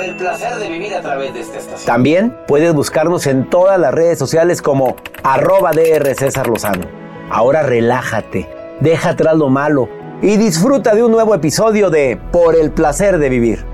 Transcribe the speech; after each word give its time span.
Por 0.00 0.08
el 0.08 0.16
placer 0.16 0.54
de 0.54 0.70
vivir 0.70 0.94
a 0.94 1.02
través 1.02 1.34
de 1.34 1.40
esta 1.40 1.58
estación. 1.58 1.84
También 1.84 2.34
puedes 2.48 2.72
buscarnos 2.72 3.26
en 3.26 3.50
todas 3.50 3.78
las 3.78 3.92
redes 3.92 4.18
sociales 4.18 4.62
como 4.62 4.96
arroba 5.22 5.72
DR 5.72 6.14
César 6.14 6.46
Lozano. 6.46 6.86
Ahora 7.28 7.62
relájate, 7.62 8.48
deja 8.80 9.10
atrás 9.10 9.36
lo 9.36 9.50
malo 9.50 9.90
y 10.22 10.38
disfruta 10.38 10.94
de 10.94 11.02
un 11.04 11.12
nuevo 11.12 11.34
episodio 11.34 11.90
de 11.90 12.18
Por 12.32 12.56
el 12.56 12.70
placer 12.70 13.18
de 13.18 13.28
vivir. 13.28 13.66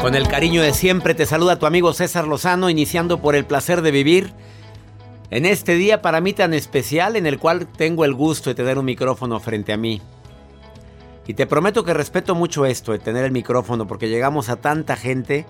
Con 0.00 0.14
el 0.14 0.26
cariño 0.26 0.62
de 0.62 0.72
siempre 0.72 1.14
te 1.14 1.26
saluda 1.26 1.58
tu 1.58 1.66
amigo 1.66 1.92
César 1.92 2.26
Lozano, 2.26 2.70
iniciando 2.70 3.20
por 3.20 3.36
el 3.36 3.44
placer 3.44 3.82
de 3.82 3.90
vivir. 3.90 4.32
En 5.30 5.46
este 5.46 5.76
día 5.76 6.02
para 6.02 6.20
mí 6.20 6.32
tan 6.32 6.54
especial 6.54 7.14
en 7.14 7.24
el 7.24 7.38
cual 7.38 7.68
tengo 7.68 8.04
el 8.04 8.14
gusto 8.14 8.50
de 8.50 8.56
tener 8.56 8.78
un 8.78 8.84
micrófono 8.84 9.38
frente 9.38 9.72
a 9.72 9.76
mí. 9.76 10.02
Y 11.28 11.34
te 11.34 11.46
prometo 11.46 11.84
que 11.84 11.94
respeto 11.94 12.34
mucho 12.34 12.66
esto 12.66 12.90
de 12.90 12.98
tener 12.98 13.24
el 13.24 13.30
micrófono 13.30 13.86
porque 13.86 14.08
llegamos 14.08 14.48
a 14.48 14.56
tanta 14.56 14.96
gente 14.96 15.46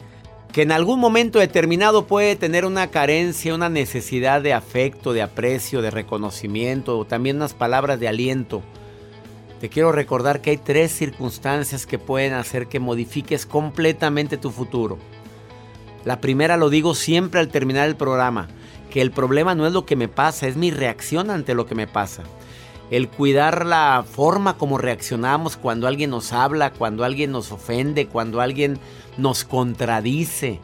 que 0.52 0.62
en 0.62 0.72
algún 0.72 1.00
momento 1.00 1.38
determinado 1.38 2.06
puede 2.06 2.36
tener 2.36 2.66
una 2.66 2.88
carencia, 2.88 3.54
una 3.54 3.70
necesidad 3.70 4.42
de 4.42 4.52
afecto, 4.52 5.14
de 5.14 5.22
aprecio, 5.22 5.80
de 5.80 5.90
reconocimiento 5.90 6.98
o 6.98 7.06
también 7.06 7.36
unas 7.36 7.54
palabras 7.54 7.98
de 7.98 8.08
aliento. 8.08 8.60
Te 9.62 9.70
quiero 9.70 9.92
recordar 9.92 10.42
que 10.42 10.50
hay 10.50 10.56
tres 10.58 10.92
circunstancias 10.92 11.86
que 11.86 11.98
pueden 11.98 12.34
hacer 12.34 12.66
que 12.66 12.80
modifiques 12.80 13.46
completamente 13.46 14.36
tu 14.36 14.50
futuro. 14.50 14.98
La 16.04 16.20
primera 16.20 16.58
lo 16.58 16.68
digo 16.68 16.94
siempre 16.94 17.40
al 17.40 17.48
terminar 17.48 17.88
el 17.88 17.96
programa, 17.96 18.48
que 18.90 19.00
el 19.00 19.12
problema 19.12 19.54
no 19.54 19.66
es 19.66 19.72
lo 19.72 19.86
que 19.86 19.96
me 19.96 20.08
pasa, 20.08 20.46
es 20.46 20.56
mi 20.56 20.70
reacción 20.70 21.30
ante 21.30 21.54
lo 21.54 21.66
que 21.66 21.74
me 21.74 21.86
pasa. 21.86 22.24
El 22.90 23.08
cuidar 23.08 23.64
la 23.64 24.04
forma 24.08 24.58
como 24.58 24.76
reaccionamos 24.76 25.56
cuando 25.56 25.86
alguien 25.86 26.10
nos 26.10 26.32
habla, 26.32 26.72
cuando 26.72 27.04
alguien 27.04 27.30
nos 27.30 27.52
ofende, 27.52 28.08
cuando 28.08 28.40
alguien 28.40 28.78
nos 29.16 29.44
contradice. 29.44 30.60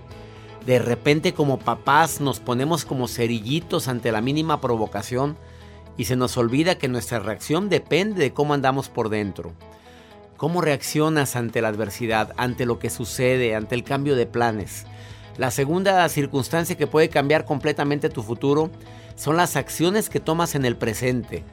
De 0.66 0.81
repente 0.81 1.32
como 1.32 1.60
papás 1.60 2.20
nos 2.20 2.41
ponemos 2.41 2.84
como 2.84 3.06
cerillitos 3.06 3.87
ante 3.87 4.10
la 4.10 4.20
mínima 4.20 4.60
provocación 4.60 5.37
y 5.97 6.06
se 6.06 6.16
nos 6.16 6.37
olvida 6.37 6.78
que 6.78 6.88
nuestra 6.88 7.20
reacción 7.20 7.69
depende 7.69 8.20
de 8.20 8.32
cómo 8.32 8.54
andamos 8.54 8.88
por 8.88 9.08
dentro. 9.08 9.53
¿Cómo 10.37 10.60
reaccionas 10.60 11.37
ante 11.37 11.62
la 11.62 11.69
adversidad, 11.69 12.34
ante 12.37 12.66
lo 12.66 12.78
que 12.78 12.91
sucede, 12.91 13.54
ante 13.54 13.76
el 13.76 13.84
cambio 13.84 14.16
de 14.16 14.26
planes? 14.26 14.84
La 15.39 15.51
segunda 15.51 16.09
circunstancia 16.09 16.77
que 16.77 16.87
puede 16.87 17.09
cambiar 17.09 17.45
completamente 17.45 18.09
tu 18.09 18.23
futuro 18.23 18.71
son 19.17 19.37
las 19.37 19.57
acciones 19.57 20.09
que 20.09 20.21
tomas 20.21 20.55
en 20.55 20.65
el 20.65 20.77
presente. 20.77 21.45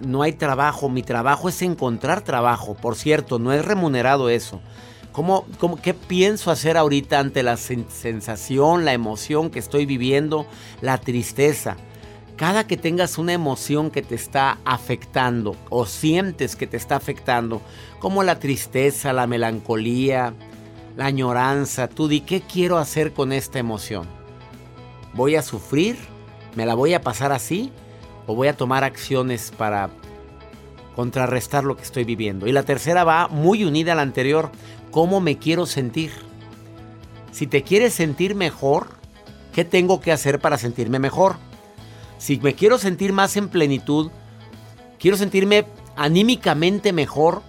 No 0.00 0.22
hay 0.22 0.32
trabajo, 0.32 0.88
mi 0.88 1.02
trabajo 1.02 1.48
es 1.48 1.60
encontrar 1.62 2.22
trabajo. 2.22 2.74
Por 2.74 2.96
cierto, 2.96 3.38
no 3.38 3.52
es 3.52 3.64
remunerado 3.64 4.28
eso. 4.28 4.60
¿Cómo, 5.12 5.46
cómo, 5.58 5.76
¿Qué 5.76 5.94
pienso 5.94 6.50
hacer 6.50 6.76
ahorita 6.76 7.18
ante 7.18 7.42
la 7.42 7.54
sen- 7.54 7.88
sensación, 7.88 8.84
la 8.84 8.92
emoción 8.92 9.50
que 9.50 9.58
estoy 9.58 9.84
viviendo, 9.84 10.46
la 10.80 10.98
tristeza? 10.98 11.76
Cada 12.36 12.68
que 12.68 12.76
tengas 12.76 13.18
una 13.18 13.32
emoción 13.32 13.90
que 13.90 14.00
te 14.00 14.14
está 14.14 14.58
afectando 14.64 15.56
o 15.70 15.86
sientes 15.86 16.54
que 16.54 16.68
te 16.68 16.76
está 16.76 16.94
afectando, 16.94 17.60
como 17.98 18.22
la 18.22 18.38
tristeza, 18.38 19.12
la 19.12 19.26
melancolía, 19.26 20.34
la 20.96 21.06
añoranza, 21.06 21.88
tú 21.88 22.08
di, 22.08 22.20
¿qué 22.20 22.40
quiero 22.40 22.78
hacer 22.78 23.12
con 23.12 23.32
esta 23.32 23.58
emoción? 23.58 24.06
¿Voy 25.14 25.36
a 25.36 25.42
sufrir? 25.42 25.96
¿Me 26.54 26.66
la 26.66 26.74
voy 26.74 26.94
a 26.94 27.02
pasar 27.02 27.32
así? 27.32 27.72
¿O 28.26 28.34
voy 28.34 28.48
a 28.48 28.56
tomar 28.56 28.84
acciones 28.84 29.52
para 29.56 29.90
contrarrestar 30.96 31.64
lo 31.64 31.76
que 31.76 31.82
estoy 31.82 32.04
viviendo? 32.04 32.46
Y 32.46 32.52
la 32.52 32.64
tercera 32.64 33.04
va 33.04 33.28
muy 33.28 33.64
unida 33.64 33.92
a 33.92 33.96
la 33.96 34.02
anterior, 34.02 34.50
¿cómo 34.90 35.20
me 35.20 35.38
quiero 35.38 35.66
sentir? 35.66 36.10
Si 37.32 37.46
te 37.46 37.62
quieres 37.62 37.94
sentir 37.94 38.34
mejor, 38.34 38.88
¿qué 39.52 39.64
tengo 39.64 40.00
que 40.00 40.12
hacer 40.12 40.40
para 40.40 40.58
sentirme 40.58 40.98
mejor? 40.98 41.36
Si 42.18 42.38
me 42.38 42.54
quiero 42.54 42.78
sentir 42.78 43.12
más 43.12 43.36
en 43.36 43.48
plenitud, 43.48 44.10
quiero 44.98 45.16
sentirme 45.16 45.66
anímicamente 45.96 46.92
mejor, 46.92 47.42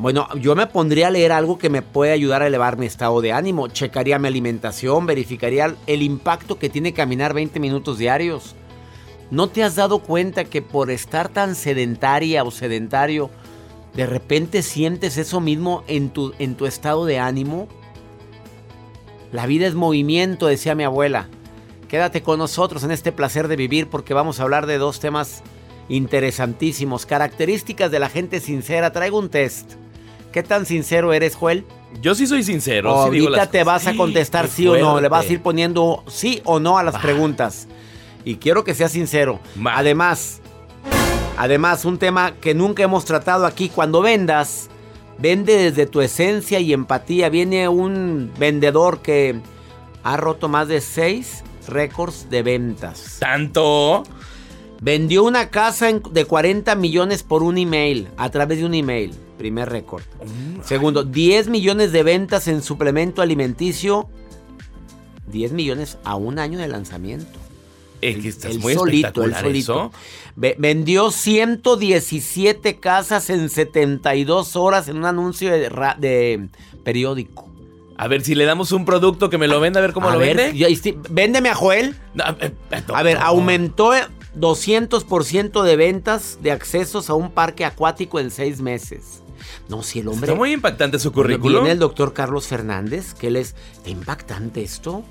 bueno, 0.00 0.28
yo 0.36 0.56
me 0.56 0.66
pondría 0.66 1.08
a 1.08 1.10
leer 1.10 1.30
algo 1.30 1.58
que 1.58 1.68
me 1.68 1.82
puede 1.82 2.12
ayudar 2.12 2.40
a 2.40 2.46
elevar 2.46 2.78
mi 2.78 2.86
estado 2.86 3.20
de 3.20 3.32
ánimo, 3.32 3.68
checaría 3.68 4.18
mi 4.18 4.28
alimentación, 4.28 5.04
verificaría 5.04 5.74
el 5.86 6.00
impacto 6.00 6.58
que 6.58 6.70
tiene 6.70 6.94
caminar 6.94 7.34
20 7.34 7.60
minutos 7.60 7.98
diarios. 7.98 8.54
¿No 9.30 9.48
te 9.48 9.62
has 9.62 9.74
dado 9.74 9.98
cuenta 9.98 10.44
que 10.44 10.62
por 10.62 10.90
estar 10.90 11.28
tan 11.28 11.54
sedentaria 11.54 12.44
o 12.44 12.50
sedentario, 12.50 13.28
de 13.94 14.06
repente 14.06 14.62
sientes 14.62 15.18
eso 15.18 15.38
mismo 15.38 15.84
en 15.86 16.08
tu, 16.08 16.32
en 16.38 16.54
tu 16.54 16.64
estado 16.64 17.04
de 17.04 17.18
ánimo? 17.18 17.68
La 19.32 19.44
vida 19.44 19.66
es 19.66 19.74
movimiento, 19.74 20.46
decía 20.46 20.74
mi 20.74 20.84
abuela. 20.84 21.28
Quédate 21.88 22.22
con 22.22 22.38
nosotros 22.38 22.84
en 22.84 22.90
este 22.90 23.12
placer 23.12 23.48
de 23.48 23.56
vivir 23.56 23.90
porque 23.90 24.14
vamos 24.14 24.40
a 24.40 24.44
hablar 24.44 24.64
de 24.64 24.78
dos 24.78 24.98
temas 24.98 25.42
interesantísimos. 25.90 27.04
Características 27.04 27.90
de 27.90 27.98
la 27.98 28.08
gente 28.08 28.40
sincera. 28.40 28.92
Traigo 28.92 29.18
un 29.18 29.28
test. 29.28 29.79
¿Qué 30.32 30.42
tan 30.42 30.66
sincero 30.66 31.12
eres, 31.12 31.34
Joel? 31.34 31.64
Yo 32.00 32.14
sí 32.14 32.26
soy 32.26 32.42
sincero. 32.44 32.90
sí 32.90 32.98
Ahorita 32.98 33.30
las 33.30 33.50
te 33.50 33.64
vas 33.64 33.86
a 33.86 33.96
contestar 33.96 34.48
sí 34.48 34.66
o 34.68 34.76
no. 34.76 35.00
Le 35.00 35.08
vas 35.08 35.28
a 35.28 35.32
ir 35.32 35.42
poniendo 35.42 36.04
sí 36.06 36.40
o 36.44 36.60
no 36.60 36.78
a 36.78 36.82
las 36.82 36.98
preguntas. 36.98 37.66
Y 38.24 38.36
quiero 38.36 38.64
que 38.64 38.74
seas 38.74 38.92
sincero. 38.92 39.40
Además, 39.64 40.40
además, 41.36 41.84
un 41.84 41.98
tema 41.98 42.34
que 42.40 42.54
nunca 42.54 42.82
hemos 42.82 43.04
tratado 43.04 43.46
aquí. 43.46 43.68
Cuando 43.68 44.02
vendas, 44.02 44.70
Vende 45.20 45.54
desde 45.54 45.84
tu 45.84 46.00
esencia 46.00 46.60
y 46.60 46.72
empatía. 46.72 47.28
Viene 47.28 47.68
un 47.68 48.32
vendedor 48.38 49.02
que 49.02 49.38
ha 50.02 50.16
roto 50.16 50.48
más 50.48 50.68
de 50.68 50.80
seis 50.80 51.44
récords 51.68 52.30
de 52.30 52.42
ventas. 52.42 53.18
¿Tanto? 53.18 54.02
Vendió 54.80 55.24
una 55.24 55.50
casa 55.50 55.92
de 55.92 56.24
40 56.24 56.74
millones 56.74 57.22
por 57.22 57.42
un 57.42 57.58
email, 57.58 58.08
a 58.16 58.30
través 58.30 58.60
de 58.60 58.64
un 58.64 58.72
email. 58.72 59.12
Primer 59.40 59.70
récord. 59.70 60.02
Segundo, 60.62 61.02
10 61.02 61.48
millones 61.48 61.92
de 61.92 62.02
ventas 62.02 62.46
en 62.46 62.62
suplemento 62.62 63.22
alimenticio. 63.22 64.06
10 65.32 65.52
millones 65.52 65.96
a 66.04 66.14
un 66.16 66.38
año 66.38 66.58
de 66.58 66.68
lanzamiento. 66.68 67.38
Es 68.02 68.18
que 68.18 68.28
estás 68.28 68.50
Él 68.52 68.58
muy 68.60 68.74
solito, 68.74 69.24
eso. 69.24 69.92
Ve- 70.36 70.56
vendió 70.58 71.10
117 71.10 72.76
casas 72.80 73.30
en 73.30 73.48
72 73.48 74.56
horas 74.56 74.88
en 74.88 74.98
un 74.98 75.06
anuncio 75.06 75.50
de, 75.50 76.48
periódico. 76.84 77.48
A 77.96 78.08
ver, 78.08 78.20
si 78.20 78.34
le 78.34 78.44
damos 78.44 78.72
un 78.72 78.84
producto 78.84 79.30
que 79.30 79.38
me 79.38 79.48
lo 79.48 79.58
venda, 79.58 79.78
a 79.80 79.82
ver 79.82 79.94
cómo 79.94 80.10
a 80.10 80.12
lo 80.12 80.18
ver, 80.18 80.36
vende. 80.36 80.98
véndeme 81.08 81.48
a 81.48 81.54
Joel. 81.54 81.96
No, 82.12 82.24
eh, 82.40 82.52
eh, 82.72 82.82
A 82.92 83.02
ver, 83.02 83.14
doctor. 83.14 83.36
aumentó 83.36 83.92
200% 84.38 85.62
de 85.62 85.76
ventas 85.76 86.38
de 86.42 86.50
accesos 86.52 87.08
a 87.08 87.14
un 87.14 87.30
parque 87.30 87.64
acuático 87.64 88.20
en 88.20 88.30
seis 88.30 88.60
meses. 88.60 89.22
No, 89.68 89.82
si 89.82 90.00
el 90.00 90.08
hombre... 90.08 90.26
Está 90.28 90.36
muy 90.38 90.52
impactante 90.52 90.98
su 90.98 91.10
Viene 91.10 91.36
currículum. 91.38 91.66
el 91.66 91.78
doctor 91.78 92.12
Carlos 92.12 92.46
Fernández, 92.46 93.14
que 93.14 93.28
él 93.28 93.36
es... 93.36 93.54
¿Está 93.76 93.90
impactante 93.90 94.62
esto? 94.62 95.04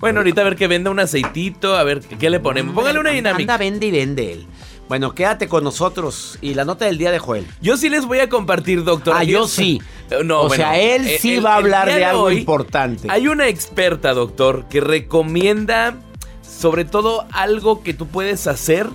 Bueno, 0.00 0.20
ahorita 0.20 0.40
a 0.42 0.44
ver 0.44 0.56
que 0.56 0.66
venda 0.66 0.90
un 0.90 0.98
aceitito, 1.00 1.76
a 1.76 1.82
ver 1.84 2.00
qué 2.00 2.28
le 2.30 2.40
ponemos. 2.40 2.74
Póngale 2.74 2.98
una 3.00 3.10
Anda, 3.10 3.18
dinámica. 3.32 3.56
vende 3.56 3.86
y 3.86 3.90
vende 3.90 4.32
él. 4.32 4.46
Bueno, 4.88 5.14
quédate 5.14 5.48
con 5.48 5.64
nosotros. 5.64 6.38
Y 6.42 6.52
la 6.54 6.66
nota 6.66 6.84
del 6.84 6.98
día 6.98 7.10
de 7.10 7.18
Joel. 7.18 7.46
Yo 7.62 7.78
sí 7.78 7.88
les 7.88 8.04
voy 8.04 8.18
a 8.18 8.28
compartir, 8.28 8.84
doctor. 8.84 9.14
Ah, 9.16 9.24
yo 9.24 9.46
sí. 9.48 9.80
O 10.30 10.50
sea, 10.50 10.78
él 10.78 11.06
eh, 11.08 11.18
sí 11.18 11.36
el- 11.36 11.46
va 11.46 11.54
a 11.54 11.56
hablar 11.56 11.86
de 11.88 12.04
algo 12.04 12.24
hoy 12.24 12.36
importante. 12.38 13.08
Hay 13.10 13.26
una 13.26 13.48
experta, 13.48 14.12
doctor, 14.12 14.66
que 14.68 14.82
recomienda 14.82 15.96
sobre 16.42 16.84
todo 16.84 17.26
algo 17.32 17.82
que 17.82 17.94
tú 17.94 18.06
puedes 18.06 18.46
hacer 18.46 18.86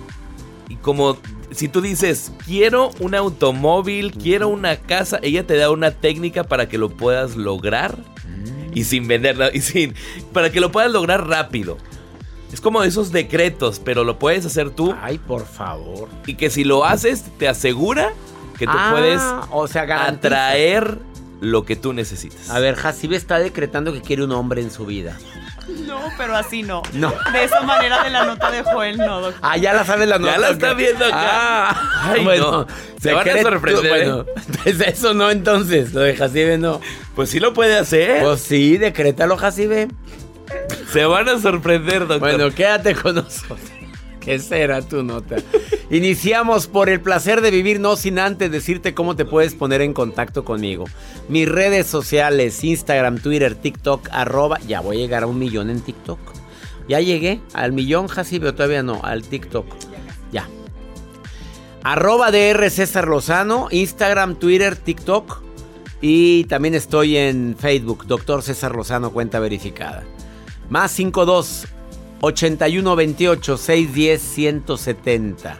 y 0.68 0.76
como 0.76 1.18
si 1.52 1.68
tú 1.68 1.80
dices, 1.80 2.32
quiero 2.46 2.90
un 3.00 3.14
automóvil, 3.14 4.12
quiero 4.12 4.48
una 4.48 4.76
casa, 4.76 5.18
ella 5.22 5.46
te 5.46 5.56
da 5.56 5.70
una 5.70 5.90
técnica 5.90 6.44
para 6.44 6.68
que 6.68 6.78
lo 6.78 6.88
puedas 6.90 7.36
lograr 7.36 7.96
Mm. 8.26 8.78
y 8.78 8.84
sin 8.84 9.08
venderla 9.08 9.50
y 9.54 9.60
sin 9.60 9.94
para 10.32 10.50
que 10.52 10.60
lo 10.60 10.70
puedas 10.70 10.92
lograr 10.92 11.26
rápido. 11.26 11.76
Es 12.52 12.60
como 12.60 12.82
esos 12.82 13.12
decretos, 13.12 13.80
pero 13.84 14.02
lo 14.04 14.18
puedes 14.18 14.44
hacer 14.46 14.70
tú 14.70 14.94
Ay, 15.00 15.18
por 15.18 15.46
favor. 15.46 16.08
y 16.26 16.34
que 16.34 16.50
si 16.50 16.64
lo 16.64 16.84
haces 16.84 17.24
te 17.38 17.48
asegura 17.48 18.12
que 18.58 18.66
tú 18.66 18.72
Ah, 18.74 18.90
puedes 18.92 19.20
o 19.52 19.66
sea, 19.68 19.84
garantiza. 19.84 20.16
atraer 20.26 20.98
lo 21.40 21.64
que 21.64 21.74
tú 21.76 21.92
necesitas. 21.92 22.50
A 22.50 22.58
ver, 22.58 22.74
Jacibe 22.76 23.16
está 23.16 23.38
decretando 23.38 23.92
que 23.92 24.00
quiere 24.02 24.22
un 24.24 24.32
hombre 24.32 24.60
en 24.62 24.70
su 24.70 24.84
vida. 24.84 25.16
No, 25.86 26.00
pero 26.16 26.36
así 26.36 26.62
no. 26.62 26.82
No. 26.92 27.12
De 27.32 27.44
esa 27.44 27.60
manera 27.62 28.02
de 28.02 28.10
la 28.10 28.24
nota 28.24 28.50
de 28.50 28.62
Joel, 28.62 28.96
no, 28.98 29.20
doctor. 29.20 29.40
Ah, 29.42 29.56
ya 29.56 29.72
la 29.72 29.84
sabes 29.84 30.08
la 30.08 30.18
nota. 30.18 30.32
Ya 30.32 30.38
la 30.38 30.48
está 30.50 30.74
viendo 30.74 31.04
acá. 31.04 31.16
Ah, 31.70 32.12
Ay, 32.14 32.24
bueno. 32.24 32.50
no. 32.50 32.66
Se 33.00 33.12
van 33.12 33.28
a 33.28 33.42
sorprender, 33.42 33.88
Bueno, 33.88 34.26
pues 34.62 34.80
eso 34.80 35.14
no 35.14 35.30
entonces. 35.30 35.94
Lo 35.94 36.00
de 36.02 36.16
Jacibe 36.16 36.58
no. 36.58 36.80
Pues 37.14 37.30
sí 37.30 37.40
lo 37.40 37.54
puede 37.54 37.78
hacer. 37.78 38.22
Pues 38.22 38.40
sí, 38.40 38.76
decrétalo, 38.76 39.36
Jacibe. 39.36 39.88
Se 40.92 41.04
van 41.06 41.28
a 41.28 41.38
sorprender, 41.38 42.00
doctor. 42.00 42.18
Bueno, 42.20 42.50
quédate 42.54 42.94
con 42.94 43.14
nosotros. 43.16 43.58
¿Qué 44.20 44.38
será 44.38 44.82
tu 44.82 45.02
nota? 45.02 45.36
Iniciamos 45.90 46.66
por 46.66 46.88
el 46.88 47.00
placer 47.00 47.40
de 47.40 47.50
vivir, 47.50 47.80
no 47.80 47.96
sin 47.96 48.18
antes 48.18 48.52
decirte 48.52 48.94
cómo 48.94 49.16
te 49.16 49.24
puedes 49.24 49.54
poner 49.54 49.80
en 49.80 49.92
contacto 49.92 50.44
conmigo. 50.44 50.84
Mis 51.28 51.48
redes 51.48 51.86
sociales, 51.86 52.62
Instagram, 52.62 53.18
Twitter, 53.18 53.54
TikTok, 53.54 54.08
arroba. 54.12 54.58
Ya 54.68 54.80
voy 54.80 54.98
a 54.98 55.00
llegar 55.00 55.22
a 55.22 55.26
un 55.26 55.38
millón 55.38 55.70
en 55.70 55.80
TikTok. 55.80 56.20
Ya 56.86 57.00
llegué 57.00 57.40
al 57.54 57.72
millón, 57.72 58.08
Jacibe, 58.08 58.48
o 58.48 58.54
todavía 58.54 58.82
no, 58.82 59.00
al 59.02 59.22
TikTok. 59.22 59.66
Ya. 60.32 60.48
Arroba 61.82 62.30
DR 62.30 62.70
César 62.70 63.08
Lozano, 63.08 63.68
Instagram, 63.70 64.36
Twitter, 64.36 64.76
TikTok. 64.76 65.42
Y 66.02 66.44
también 66.44 66.74
estoy 66.74 67.16
en 67.16 67.56
Facebook, 67.58 68.06
Doctor 68.06 68.42
César 68.42 68.74
Lozano, 68.74 69.10
cuenta 69.10 69.40
verificada. 69.40 70.04
Más 70.68 70.92
52 70.92 71.66
81 72.20 72.96
28 72.96 73.56
610 73.56 74.22
170. 74.22 75.58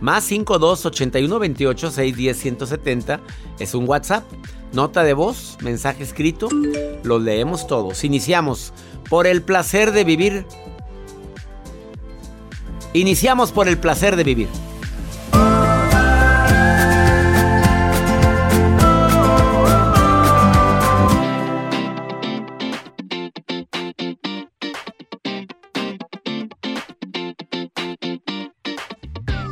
Más 0.00 0.24
52 0.24 0.86
81 0.86 1.38
28 1.38 1.90
610 1.90 2.36
170 2.36 3.20
es 3.58 3.74
un 3.74 3.88
WhatsApp. 3.88 4.24
Nota 4.72 5.02
de 5.02 5.14
voz, 5.14 5.56
mensaje 5.62 6.02
escrito, 6.02 6.48
los 7.02 7.22
leemos 7.22 7.66
todos. 7.66 8.04
Iniciamos 8.04 8.72
por 9.08 9.26
el 9.26 9.42
placer 9.42 9.92
de 9.92 10.04
vivir. 10.04 10.46
Iniciamos 12.92 13.52
por 13.52 13.68
el 13.68 13.78
placer 13.78 14.16
de 14.16 14.24
vivir. 14.24 14.48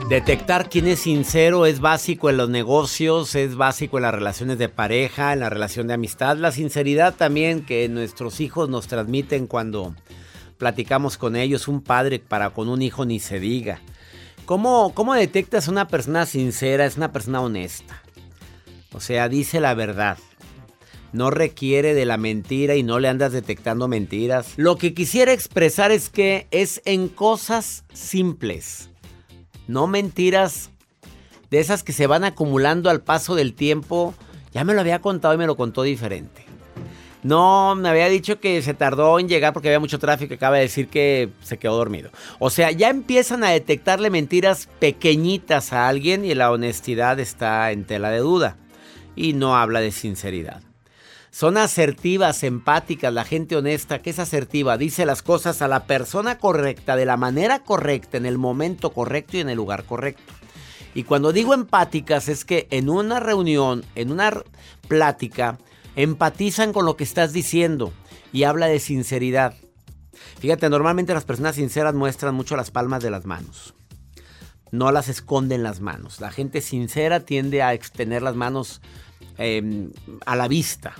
Detectar 0.08 0.70
quién 0.70 0.86
es 0.86 1.00
sincero 1.00 1.66
es 1.66 1.80
básico 1.80 2.30
en 2.30 2.36
los 2.36 2.48
negocios, 2.48 3.34
es 3.34 3.56
básico 3.56 3.98
en 3.98 4.02
las 4.02 4.14
relaciones 4.14 4.56
de 4.56 4.68
pareja, 4.68 5.32
en 5.32 5.40
la 5.40 5.50
relación 5.50 5.88
de 5.88 5.94
amistad. 5.94 6.36
La 6.36 6.52
sinceridad 6.52 7.16
también 7.16 7.66
que 7.66 7.88
nuestros 7.88 8.38
hijos 8.40 8.68
nos 8.68 8.86
transmiten 8.86 9.48
cuando 9.48 9.96
platicamos 10.58 11.18
con 11.18 11.34
ellos. 11.34 11.66
Un 11.66 11.80
padre 11.80 12.20
para 12.20 12.50
con 12.50 12.68
un 12.68 12.82
hijo 12.82 13.04
ni 13.04 13.18
se 13.18 13.40
diga. 13.40 13.80
¿Cómo, 14.44 14.94
cómo 14.94 15.12
detectas 15.12 15.66
una 15.66 15.88
persona 15.88 16.24
sincera? 16.24 16.86
Es 16.86 16.96
una 16.96 17.10
persona 17.10 17.40
honesta. 17.40 18.00
O 18.92 19.00
sea, 19.00 19.28
dice 19.28 19.58
la 19.58 19.74
verdad. 19.74 20.18
No 21.12 21.30
requiere 21.30 21.94
de 21.94 22.06
la 22.06 22.16
mentira 22.16 22.76
y 22.76 22.84
no 22.84 23.00
le 23.00 23.08
andas 23.08 23.32
detectando 23.32 23.88
mentiras. 23.88 24.52
Lo 24.56 24.76
que 24.76 24.94
quisiera 24.94 25.32
expresar 25.32 25.90
es 25.90 26.10
que 26.10 26.46
es 26.52 26.80
en 26.84 27.08
cosas 27.08 27.84
simples. 27.92 28.90
No 29.68 29.86
mentiras 29.86 30.70
de 31.50 31.60
esas 31.60 31.82
que 31.82 31.92
se 31.92 32.06
van 32.06 32.24
acumulando 32.24 32.90
al 32.90 33.02
paso 33.02 33.34
del 33.34 33.54
tiempo. 33.54 34.14
Ya 34.52 34.64
me 34.64 34.74
lo 34.74 34.80
había 34.80 35.00
contado 35.00 35.34
y 35.34 35.38
me 35.38 35.46
lo 35.46 35.56
contó 35.56 35.82
diferente. 35.82 36.44
No, 37.22 37.74
me 37.74 37.88
había 37.88 38.08
dicho 38.08 38.38
que 38.38 38.62
se 38.62 38.72
tardó 38.72 39.18
en 39.18 39.28
llegar 39.28 39.52
porque 39.52 39.68
había 39.68 39.80
mucho 39.80 39.98
tráfico. 39.98 40.34
Acaba 40.34 40.56
de 40.56 40.62
decir 40.62 40.88
que 40.88 41.30
se 41.42 41.58
quedó 41.58 41.76
dormido. 41.76 42.10
O 42.38 42.50
sea, 42.50 42.70
ya 42.70 42.88
empiezan 42.88 43.42
a 43.42 43.50
detectarle 43.50 44.10
mentiras 44.10 44.68
pequeñitas 44.78 45.72
a 45.72 45.88
alguien 45.88 46.24
y 46.24 46.34
la 46.34 46.52
honestidad 46.52 47.18
está 47.18 47.72
en 47.72 47.84
tela 47.84 48.10
de 48.10 48.18
duda. 48.18 48.56
Y 49.16 49.32
no 49.32 49.56
habla 49.56 49.80
de 49.80 49.90
sinceridad. 49.90 50.62
Son 51.36 51.58
asertivas, 51.58 52.42
empáticas, 52.44 53.12
la 53.12 53.22
gente 53.22 53.56
honesta 53.56 54.00
que 54.00 54.08
es 54.08 54.18
asertiva, 54.18 54.78
dice 54.78 55.04
las 55.04 55.20
cosas 55.20 55.60
a 55.60 55.68
la 55.68 55.84
persona 55.84 56.38
correcta, 56.38 56.96
de 56.96 57.04
la 57.04 57.18
manera 57.18 57.58
correcta, 57.58 58.16
en 58.16 58.24
el 58.24 58.38
momento 58.38 58.94
correcto 58.94 59.36
y 59.36 59.40
en 59.40 59.50
el 59.50 59.56
lugar 59.58 59.84
correcto. 59.84 60.32
Y 60.94 61.02
cuando 61.02 61.34
digo 61.34 61.52
empáticas 61.52 62.30
es 62.30 62.46
que 62.46 62.68
en 62.70 62.88
una 62.88 63.20
reunión, 63.20 63.84
en 63.96 64.12
una 64.12 64.32
plática, 64.88 65.58
empatizan 65.94 66.72
con 66.72 66.86
lo 66.86 66.96
que 66.96 67.04
estás 67.04 67.34
diciendo 67.34 67.92
y 68.32 68.44
habla 68.44 68.66
de 68.66 68.80
sinceridad. 68.80 69.52
Fíjate, 70.40 70.70
normalmente 70.70 71.12
las 71.12 71.26
personas 71.26 71.56
sinceras 71.56 71.94
muestran 71.94 72.34
mucho 72.34 72.56
las 72.56 72.70
palmas 72.70 73.02
de 73.02 73.10
las 73.10 73.26
manos. 73.26 73.74
No 74.70 74.90
las 74.90 75.10
esconden 75.10 75.62
las 75.62 75.80
manos. 75.80 76.18
La 76.18 76.30
gente 76.30 76.62
sincera 76.62 77.20
tiende 77.20 77.62
a 77.62 77.74
ex- 77.74 77.92
tener 77.92 78.22
las 78.22 78.36
manos 78.36 78.80
eh, 79.36 79.90
a 80.24 80.34
la 80.34 80.48
vista 80.48 80.94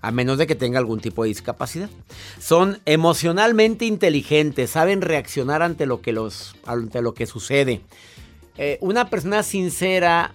a 0.00 0.10
menos 0.10 0.38
de 0.38 0.46
que 0.46 0.54
tenga 0.54 0.78
algún 0.78 1.00
tipo 1.00 1.22
de 1.22 1.28
discapacidad. 1.28 1.90
Son 2.38 2.80
emocionalmente 2.84 3.84
inteligentes, 3.84 4.70
saben 4.70 5.02
reaccionar 5.02 5.62
ante 5.62 5.86
lo 5.86 6.00
que, 6.00 6.12
los, 6.12 6.54
ante 6.66 7.02
lo 7.02 7.14
que 7.14 7.26
sucede. 7.26 7.80
Eh, 8.56 8.78
una 8.80 9.08
persona 9.10 9.42
sincera, 9.42 10.34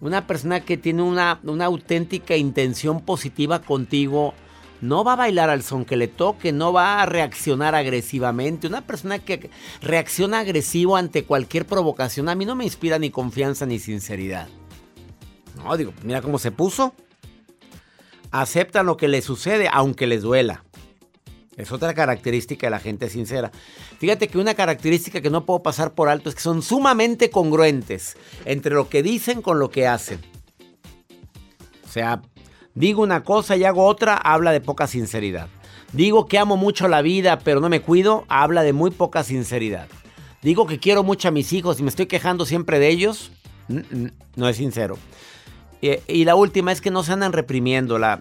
una 0.00 0.26
persona 0.26 0.60
que 0.60 0.76
tiene 0.76 1.02
una, 1.02 1.40
una 1.42 1.66
auténtica 1.66 2.36
intención 2.36 3.00
positiva 3.00 3.60
contigo, 3.60 4.34
no 4.80 5.02
va 5.02 5.14
a 5.14 5.16
bailar 5.16 5.50
al 5.50 5.62
son 5.62 5.84
que 5.84 5.96
le 5.96 6.06
toque, 6.06 6.52
no 6.52 6.72
va 6.72 7.02
a 7.02 7.06
reaccionar 7.06 7.74
agresivamente. 7.74 8.68
Una 8.68 8.86
persona 8.86 9.18
que 9.18 9.50
reacciona 9.82 10.40
agresivo 10.40 10.96
ante 10.96 11.24
cualquier 11.24 11.66
provocación, 11.66 12.28
a 12.28 12.34
mí 12.34 12.44
no 12.44 12.54
me 12.54 12.64
inspira 12.64 12.98
ni 12.98 13.10
confianza 13.10 13.66
ni 13.66 13.80
sinceridad. 13.80 14.48
No, 15.56 15.76
digo, 15.76 15.92
mira 16.04 16.22
cómo 16.22 16.38
se 16.38 16.52
puso 16.52 16.94
aceptan 18.30 18.86
lo 18.86 18.96
que 18.96 19.08
les 19.08 19.24
sucede, 19.24 19.68
aunque 19.72 20.06
les 20.06 20.22
duela. 20.22 20.64
Es 21.56 21.72
otra 21.72 21.92
característica 21.92 22.68
de 22.68 22.70
la 22.70 22.78
gente 22.78 23.10
sincera. 23.10 23.50
Fíjate 23.98 24.28
que 24.28 24.38
una 24.38 24.54
característica 24.54 25.20
que 25.20 25.28
no 25.28 25.44
puedo 25.44 25.60
pasar 25.60 25.92
por 25.92 26.08
alto 26.08 26.28
es 26.28 26.36
que 26.36 26.40
son 26.40 26.62
sumamente 26.62 27.30
congruentes 27.30 28.16
entre 28.44 28.74
lo 28.74 28.88
que 28.88 29.02
dicen 29.02 29.42
con 29.42 29.58
lo 29.58 29.68
que 29.68 29.88
hacen. 29.88 30.20
O 31.84 31.90
sea, 31.90 32.22
digo 32.74 33.02
una 33.02 33.24
cosa 33.24 33.56
y 33.56 33.64
hago 33.64 33.84
otra, 33.86 34.14
habla 34.16 34.52
de 34.52 34.60
poca 34.60 34.86
sinceridad. 34.86 35.48
Digo 35.92 36.26
que 36.26 36.38
amo 36.38 36.56
mucho 36.56 36.86
la 36.86 37.02
vida, 37.02 37.40
pero 37.40 37.60
no 37.60 37.68
me 37.68 37.80
cuido, 37.80 38.24
habla 38.28 38.62
de 38.62 38.72
muy 38.72 38.92
poca 38.92 39.24
sinceridad. 39.24 39.88
Digo 40.42 40.66
que 40.66 40.78
quiero 40.78 41.02
mucho 41.02 41.28
a 41.28 41.32
mis 41.32 41.52
hijos 41.52 41.80
y 41.80 41.82
me 41.82 41.88
estoy 41.88 42.06
quejando 42.06 42.46
siempre 42.46 42.78
de 42.78 42.88
ellos, 42.88 43.32
mm, 43.66 43.78
mm, 43.78 44.10
no 44.36 44.48
es 44.48 44.56
sincero. 44.56 44.96
Y, 45.80 46.24
la 46.24 46.34
última 46.34 46.72
es 46.72 46.80
que 46.80 46.90
no 46.90 47.02
se 47.02 47.12
andan 47.12 47.32
reprimiendo. 47.32 47.98
La, 47.98 48.20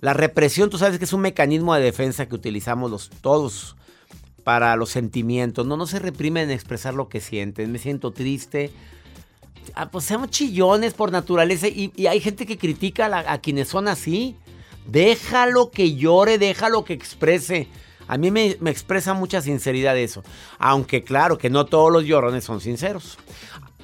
la 0.00 0.14
represión, 0.14 0.70
tú 0.70 0.78
sabes 0.78 0.98
que 0.98 1.04
es 1.04 1.12
un 1.12 1.20
mecanismo 1.20 1.74
de 1.74 1.82
defensa 1.82 2.26
que 2.26 2.34
utilizamos 2.34 2.90
los, 2.90 3.10
todos 3.20 3.76
para 4.44 4.74
los 4.76 4.90
sentimientos. 4.90 5.66
No, 5.66 5.76
no 5.76 5.86
se 5.86 5.98
reprimen 5.98 6.44
en 6.44 6.50
expresar 6.52 6.94
lo 6.94 7.08
que 7.08 7.20
sienten. 7.20 7.70
Me 7.72 7.78
siento 7.78 8.12
triste. 8.12 8.70
Ah, 9.74 9.90
pues 9.90 10.06
seamos 10.06 10.30
chillones 10.30 10.94
por 10.94 11.12
naturaleza 11.12 11.68
y, 11.68 11.92
hay 12.06 12.20
gente 12.20 12.46
que 12.46 12.56
critica 12.56 13.06
a, 13.06 13.32
a 13.34 13.38
quienes 13.40 13.68
son 13.68 13.88
así. 13.88 14.36
Déjalo 14.86 15.70
que 15.70 15.94
llore, 15.94 16.38
déjalo 16.38 16.84
que 16.84 16.94
exprese. 16.94 17.68
A 18.06 18.16
mí 18.16 18.30
me, 18.30 18.56
me 18.60 18.70
expresa 18.70 19.12
mucha 19.12 19.42
sinceridad 19.42 19.96
eso. 19.98 20.22
Aunque 20.58 21.04
claro 21.04 21.36
que 21.36 21.50
no 21.50 21.66
todos 21.66 21.92
los 21.92 22.04
llorones 22.04 22.44
son 22.44 22.62
sinceros. 22.62 23.18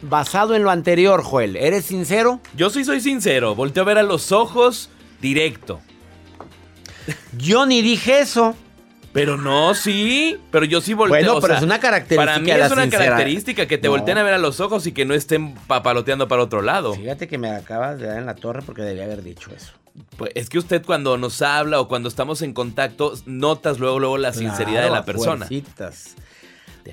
Basado 0.09 0.55
en 0.55 0.63
lo 0.65 0.71
anterior, 0.71 1.23
Joel, 1.23 1.57
¿eres 1.57 1.85
sincero? 1.87 2.41
Yo 2.57 2.71
sí 2.71 2.85
soy 2.85 3.01
sincero, 3.01 3.55
volteo 3.55 3.83
a 3.83 3.87
ver 3.87 3.99
a 3.99 4.03
los 4.03 4.33
ojos 4.33 4.91
directo. 5.21 5.81
Yo 7.37 7.67
ni 7.67 7.83
dije 7.83 8.21
eso. 8.21 8.55
Pero 9.13 9.37
no, 9.37 9.75
sí. 9.75 10.39
Pero 10.51 10.65
yo 10.65 10.81
sí 10.81 10.93
volteo. 10.93 11.17
Bueno, 11.19 11.35
o 11.37 11.41
pero 11.41 11.55
sea, 11.55 11.59
es 11.59 11.63
una 11.65 11.79
característica 11.79 12.27
Para 12.33 12.39
mí 12.41 12.51
es 12.51 12.73
una 12.73 12.83
sincera- 12.83 13.05
característica 13.05 13.67
que 13.67 13.79
te 13.79 13.87
No. 13.87 13.93
volteen 13.93 14.19
a 14.19 14.23
ver 14.25 14.35
a 14.35 14.39
los 14.39 14.59
ojos 14.61 14.87
y 14.89 14.93
que 14.93 15.05
no 15.05 15.15
estén 15.15 15.55
papaloteando 15.55 16.27
para 16.27 16.43
otro 16.43 16.63
lado. 16.63 16.95
Fíjate 16.95 17.29
que 17.29 17.39
me 17.39 17.51
acabas 17.51 17.99
de 18.01 18.07
dar 18.07 18.19
en 18.19 18.27
la 18.27 18.35
torre 18.35 18.63
porque 18.63 18.83
debía 18.83 19.05
haber 19.05 19.23
dicho 19.23 19.51
eso. 19.57 19.73
Pues 20.17 20.33
es 20.35 20.49
que 20.49 20.59
usted 20.59 20.85
cuando 20.85 21.17
nos 21.17 21.41
habla 21.43 21.81
o 21.81 21.87
cuando 21.87 22.09
estamos 22.09 22.43
en 22.43 22.53
contacto, 22.53 23.15
notas 23.27 23.79
luego, 23.79 24.01
luego 24.01 24.19
la 24.19 24.33
sinceridad 24.33 24.83
de 24.83 24.91
la 24.91 25.05
persona. 25.05 25.47
fuercitas. 25.47 26.17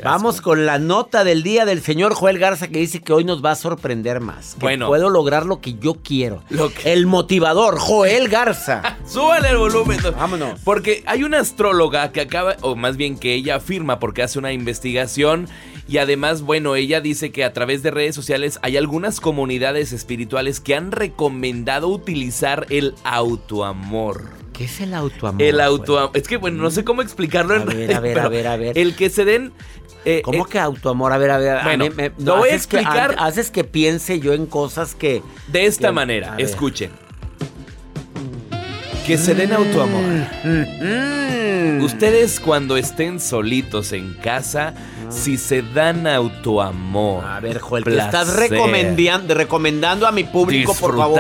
Vamos 0.04 0.42
con 0.42 0.66
la 0.66 0.80
nota 0.80 1.24
del 1.24 1.44
día 1.44 1.66
del 1.66 1.82
señor 1.82 2.14
Joel 2.14 2.40
Garza 2.40 2.68
que 2.70 2.80
dice 2.80 3.02
que 3.02 3.12
hoy 3.14 3.24
nos 3.24 3.44
va 3.44 3.52
a 3.52 3.56
sorprender 3.56 4.22
más. 4.22 4.54
Que 4.56 4.62
Bueno. 4.62 4.88
puedo 4.88 5.10
lograr 5.10 5.46
lo 5.46 5.60
que 5.60 5.74
yo 5.76 5.96
quiero. 5.96 6.44
Lo 6.50 6.74
que- 6.74 6.94
El 6.94 7.06
motivador, 7.08 7.78
Joel 7.78 8.30
Garza. 8.30 8.82
Súbale 9.06 9.50
el 9.50 9.58
volumen. 9.58 10.00
no. 10.04 10.12
Vámonos. 10.14 10.60
Porque 10.64 11.04
hay 11.06 11.24
una 11.24 11.40
astróloga 11.40 12.12
que 12.12 12.22
acaba, 12.22 12.56
o 12.62 12.76
más 12.76 12.96
bien 12.98 13.18
que 13.18 13.34
ella 13.34 13.56
afirma 13.58 14.00
porque 14.00 14.24
hace 14.24 14.40
una 14.40 14.54
investigación 14.54 15.48
y 15.88 15.98
además, 15.98 16.42
bueno, 16.42 16.76
ella 16.76 17.02
dice 17.02 17.32
que 17.32 17.44
a 17.44 17.52
través 17.54 17.84
de 17.84 17.92
redes 17.92 18.16
sociales 18.16 18.60
hay 18.62 18.78
algunas 18.78 19.20
comunidades 19.20 19.92
espirituales 19.92 20.60
que 20.62 20.76
han 20.76 20.92
recomendado 20.92 21.90
utilizar 21.90 22.66
el 22.70 22.96
autoamor. 23.04 24.41
¿Qué 24.62 24.66
es 24.66 24.82
el 24.82 24.94
autoamor? 24.94 25.42
El 25.42 25.52
Joel? 25.56 25.62
autoamor. 25.66 26.12
Es 26.14 26.28
que, 26.28 26.38
bueno, 26.38 26.62
no 26.62 26.70
sé 26.70 26.84
cómo 26.84 27.02
explicarlo. 27.02 27.54
A 27.56 27.58
en 27.58 27.66
ver, 27.66 27.94
a 27.96 28.00
ver, 28.00 28.20
a 28.20 28.30
ver, 28.30 28.48
a 28.48 28.58
ver. 28.58 28.78
El 28.78 28.96
que 28.96 29.10
se 29.10 29.26
den... 29.26 29.54
eh, 30.06 30.22
¿Cómo 30.24 30.46
eh, 30.46 30.50
que 30.50 30.60
autoamor? 30.60 31.12
A 31.14 31.18
ver, 31.18 31.32
a 31.32 31.38
ver. 31.40 31.58
a 31.58 31.64
Bueno, 31.64 31.86
mí 31.86 31.90
me- 31.96 32.12
lo 32.20 32.38
voy 32.38 32.50
a 32.50 32.52
que- 32.52 32.58
explicar. 32.58 33.16
haces 33.18 33.50
que 33.50 33.64
piense 33.64 34.20
yo 34.20 34.34
en 34.34 34.46
cosas 34.46 34.94
que... 34.94 35.24
De 35.48 35.66
esta 35.66 35.88
que- 35.88 35.94
manera, 35.94 36.36
escuchen. 36.38 36.92
Que 39.08 39.18
se 39.18 39.34
den 39.34 39.52
autoamor. 39.52 40.04
Mm. 40.44 41.82
Ustedes 41.82 42.40
cuando 42.40 42.78
estén 42.78 43.20
solitos 43.20 43.94
en 43.94 44.14
casa, 44.14 44.76
si 45.10 45.38
se 45.40 45.64
dan 45.64 46.06
autoamor. 46.06 47.26
A 47.26 47.40
ver, 47.40 47.58
Joel, 47.60 47.84
te 47.84 47.98
estás 47.98 48.30
placer, 48.30 48.52
recomendiando, 48.52 49.34
recomendando 49.34 50.06
a 50.08 50.12
mi 50.12 50.24
público, 50.24 50.76
por 50.76 50.96
favor. 50.96 51.20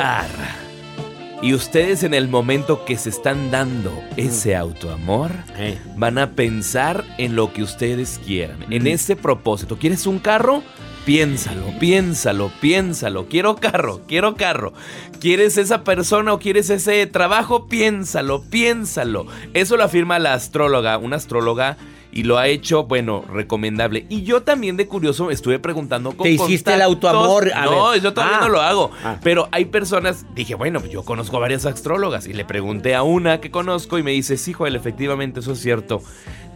Y 1.41 1.55
ustedes 1.55 2.03
en 2.03 2.13
el 2.13 2.27
momento 2.27 2.86
que 2.86 2.98
se 2.98 3.10
están 3.10 3.50
dando 3.50 3.91
ese 4.15 4.55
autoamor, 4.55 5.31
Eh. 5.57 5.79
van 5.95 6.19
a 6.19 6.31
pensar 6.31 7.03
en 7.17 7.36
lo 7.36 7.51
que 7.51 7.63
ustedes 7.63 8.19
quieran. 8.25 8.57
En 8.71 8.86
ese 8.86 9.15
propósito. 9.15 9.77
¿Quieres 9.77 10.05
un 10.05 10.19
carro? 10.19 10.62
Piénsalo, 11.03 11.63
piénsalo, 11.79 12.51
piénsalo. 12.62 13.25
Quiero 13.27 13.55
carro, 13.55 14.01
quiero 14.07 14.36
carro. 14.36 14.74
¿Quieres 15.19 15.57
esa 15.57 15.83
persona 15.83 16.31
o 16.31 16.38
quieres 16.39 16.69
ese 16.69 17.07
trabajo? 17.07 17.67
Piénsalo, 17.67 18.43
piénsalo. 18.43 19.25
Eso 19.55 19.77
lo 19.77 19.83
afirma 19.83 20.19
la 20.19 20.33
astróloga, 20.36 21.00
una 21.00 21.15
astróloga. 21.15 21.75
Y 22.13 22.24
lo 22.24 22.38
ha 22.38 22.48
hecho, 22.48 22.84
bueno, 22.84 23.24
recomendable. 23.32 24.06
Y 24.10 24.24
yo 24.24 24.44
también 24.44 24.75
de 24.75 24.86
curioso 24.88 25.32
estuve 25.32 25.60
preguntando 25.60 26.12
con 26.12 26.25
Te 26.25 26.32
hiciste 26.32 26.74
el 26.74 26.82
autoamor, 26.82 27.51
a 27.53 27.65
No, 27.65 27.89
ver. 27.91 28.01
yo 28.01 28.13
todavía 28.13 28.38
Ah. 28.38 28.41
no 28.41 28.50
lo 28.50 28.62
hago. 28.62 28.91
Ah. 29.03 29.18
Pero 29.24 29.48
hay 29.51 29.65
personas, 29.65 30.25
dije, 30.36 30.56
bueno, 30.56 30.86
yo 30.86 31.03
conozco 31.03 31.38
a 31.38 31.39
varias 31.39 31.65
astrólogas 31.65 32.27
y 32.27 32.34
le 32.34 32.44
pregunté 32.44 32.96
a 32.96 33.03
una 33.03 33.39
que 33.39 33.50
conozco 33.50 33.98
y 33.98 34.03
me 34.03 34.12
dice, 34.12 34.36
sí, 34.38 34.51
Joel, 34.51 34.75
efectivamente 34.75 35.39
eso 35.39 35.53
es 35.53 35.60
cierto. 35.62 36.01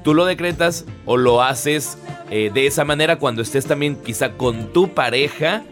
Tú 0.04 0.14
lo 0.14 0.26
decretas 0.26 0.86
o 1.06 1.16
lo 1.18 1.42
haces 1.42 1.98
eh, 2.30 2.52
de 2.54 2.68
esa 2.68 2.84
manera 2.84 3.18
cuando 3.18 3.42
estés 3.42 3.66
también 3.66 3.96
quizá 3.96 4.34
con 4.34 4.74
tu 4.74 4.90
pareja. 4.94 5.64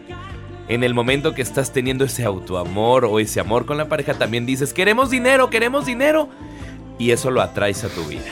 En 0.66 0.82
el 0.82 0.94
momento 0.94 1.34
que 1.34 1.42
estás 1.42 1.74
teniendo 1.74 2.06
ese 2.06 2.24
autoamor 2.24 3.04
o 3.04 3.20
ese 3.20 3.38
amor 3.38 3.66
con 3.66 3.76
la 3.76 3.86
pareja, 3.86 4.14
también 4.14 4.46
dices, 4.46 4.72
queremos 4.72 5.10
dinero, 5.10 5.50
queremos 5.50 5.84
dinero. 5.84 6.30
Y 6.98 7.10
eso 7.10 7.30
lo 7.30 7.42
atraes 7.42 7.84
a 7.84 7.88
tu 7.88 8.02
vida. 8.04 8.22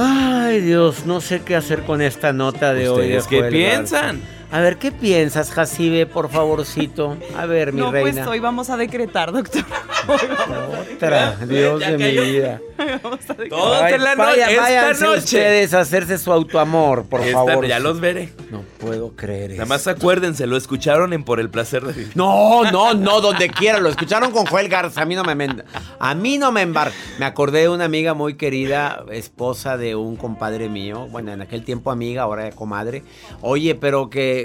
Ay, 0.00 0.60
Dios, 0.60 1.06
no 1.06 1.20
sé 1.20 1.40
qué 1.42 1.56
hacer 1.56 1.82
con 1.82 2.00
esta 2.00 2.32
nota 2.32 2.72
de 2.72 2.88
hoy. 2.88 3.08
de 3.08 3.18
¿Ustedes 3.18 3.26
qué 3.26 3.50
piensan? 3.50 4.20
A 4.50 4.60
ver, 4.60 4.78
¿qué 4.78 4.90
piensas, 4.92 5.50
Jacibe, 5.50 6.06
por 6.06 6.30
favorcito? 6.30 7.18
A 7.36 7.44
ver, 7.44 7.72
mi 7.74 7.80
no, 7.80 7.92
reina. 7.92 8.12
pues 8.22 8.26
hoy 8.26 8.40
vamos 8.40 8.70
a 8.70 8.78
decretar, 8.78 9.30
doctor. 9.30 9.62
Otra, 10.94 11.36
Dios 11.46 11.80
de 11.80 11.98
mi 11.98 12.10
vida. 12.12 12.60
Vamos 13.02 13.20
a 13.28 13.90
en 13.90 14.02
la 14.02 14.14
no- 14.14 14.22
vaya- 14.24 14.90
esta 14.92 15.04
noche. 15.06 15.18
ustedes 15.18 15.74
a 15.74 15.80
hacerse 15.80 16.16
su 16.16 16.32
autoamor, 16.32 17.04
por 17.06 17.20
Esta- 17.20 17.32
favor. 17.32 17.66
ya 17.66 17.78
los 17.78 18.00
veré. 18.00 18.32
No 18.50 18.62
puedo 18.78 19.14
creer 19.16 19.50
Nada 19.50 19.62
eso. 19.64 19.68
más 19.68 19.86
acuérdense, 19.86 20.46
lo 20.46 20.56
escucharon 20.56 21.12
en 21.12 21.24
Por 21.24 21.40
el 21.40 21.50
Placer 21.50 21.82
de 21.84 21.92
Vivir. 21.92 22.12
No, 22.14 22.70
no, 22.70 22.94
no, 22.94 23.20
donde 23.20 23.50
quiera. 23.50 23.80
Lo 23.80 23.88
escucharon 23.90 24.30
con 24.30 24.46
Joel 24.46 24.68
Garza. 24.68 25.02
A 25.02 25.04
mí 25.04 25.14
no 25.14 25.24
me 25.24 25.34
men- 25.34 25.64
A 25.98 26.14
mí 26.14 26.38
no 26.38 26.52
me 26.52 26.62
embar. 26.62 26.92
Me 27.18 27.26
acordé 27.26 27.62
de 27.62 27.68
una 27.68 27.84
amiga 27.84 28.14
muy 28.14 28.34
querida, 28.34 29.04
esposa 29.10 29.76
de 29.76 29.94
un 29.94 30.16
compadre 30.16 30.68
mío. 30.68 31.06
Bueno, 31.10 31.32
en 31.32 31.42
aquel 31.42 31.64
tiempo 31.64 31.90
amiga, 31.90 32.22
ahora 32.22 32.50
comadre. 32.52 33.02
Oye, 33.42 33.74
pero 33.74 34.08
que, 34.08 34.37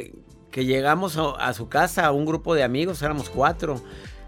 que 0.52 0.66
llegamos 0.66 1.18
a, 1.18 1.32
a 1.32 1.54
su 1.54 1.68
casa, 1.68 2.06
a 2.06 2.12
un 2.12 2.26
grupo 2.26 2.56
de 2.56 2.64
amigos, 2.64 3.02
éramos 3.02 3.30
cuatro. 3.30 3.82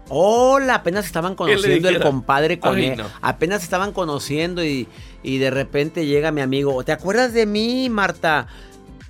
Hola, 0.08 0.76
apenas 0.76 1.06
estaban 1.06 1.34
conociendo 1.34 1.88
el 1.88 2.00
compadre 2.00 2.60
con 2.60 2.76
Ay, 2.76 2.86
él. 2.86 2.96
no. 2.98 3.06
Apenas 3.22 3.62
estaban 3.64 3.92
conociendo 3.92 4.64
y, 4.64 4.86
y 5.22 5.38
de 5.38 5.50
repente 5.50 6.06
llega 6.06 6.30
mi 6.30 6.42
amigo. 6.42 6.84
¿Te 6.84 6.92
acuerdas 6.92 7.32
de 7.32 7.46
mí, 7.46 7.88
Marta? 7.90 8.46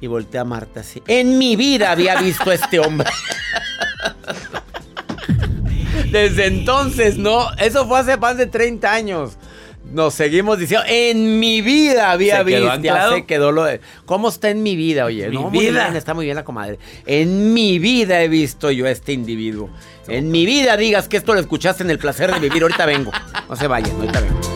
Y 0.01 0.07
voltea 0.07 0.43
a 0.43 0.45
Marta 0.45 0.81
así. 0.81 1.03
En 1.07 1.39
mi 1.39 1.57
vida 1.57 1.91
había 1.91 2.21
visto 2.21 2.51
a 2.51 2.55
este 2.55 2.79
hombre. 2.81 3.09
Desde 6.11 6.47
entonces, 6.47 7.19
no. 7.19 7.51
Eso 7.59 7.87
fue 7.87 8.01
hace 8.01 8.17
más 8.17 8.37
de 8.37 8.47
30 8.47 8.93
años. 8.93 9.37
Nos 9.93 10.15
seguimos 10.15 10.59
diciendo, 10.59 10.85
en 10.89 11.39
mi 11.39 11.61
vida 11.61 12.11
había 12.11 12.39
¿Se 12.39 12.45
quedó 12.45 12.71
visto. 12.73 12.83
Ya 12.83 13.09
se 13.11 13.25
quedó 13.25 13.53
lo 13.53 13.65
de. 13.65 13.81
¿Cómo 14.05 14.29
está 14.29 14.51
en 14.51 14.63
mi 14.63 14.75
vida, 14.75 15.05
oye? 15.05 15.29
Mi 15.29 15.37
no, 15.37 15.51
muy 15.51 15.71
bien, 15.71 15.97
está 15.97 16.13
muy 16.13 16.25
bien 16.25 16.37
la 16.37 16.45
comadre. 16.45 16.79
En 17.07 17.55
mi 17.55 17.79
vida 17.79 18.23
he 18.23 18.29
visto 18.29 18.71
yo 18.71 18.87
a 18.87 18.91
este 18.91 19.13
individuo. 19.13 19.71
En 20.09 20.31
mi 20.31 20.45
vida 20.45 20.77
digas 20.77 21.09
que 21.09 21.17
esto 21.17 21.35
lo 21.35 21.41
escuchaste 21.41 21.83
en 21.83 21.91
el 21.91 21.99
placer 21.99 22.33
de 22.33 22.41
vivir. 22.41 22.63
Ahorita 22.63 22.85
vengo. 22.87 23.13
No 23.49 23.57
se 23.57 23.67
vayan, 23.67 23.95
ahorita 23.97 24.21
vengo. 24.21 24.56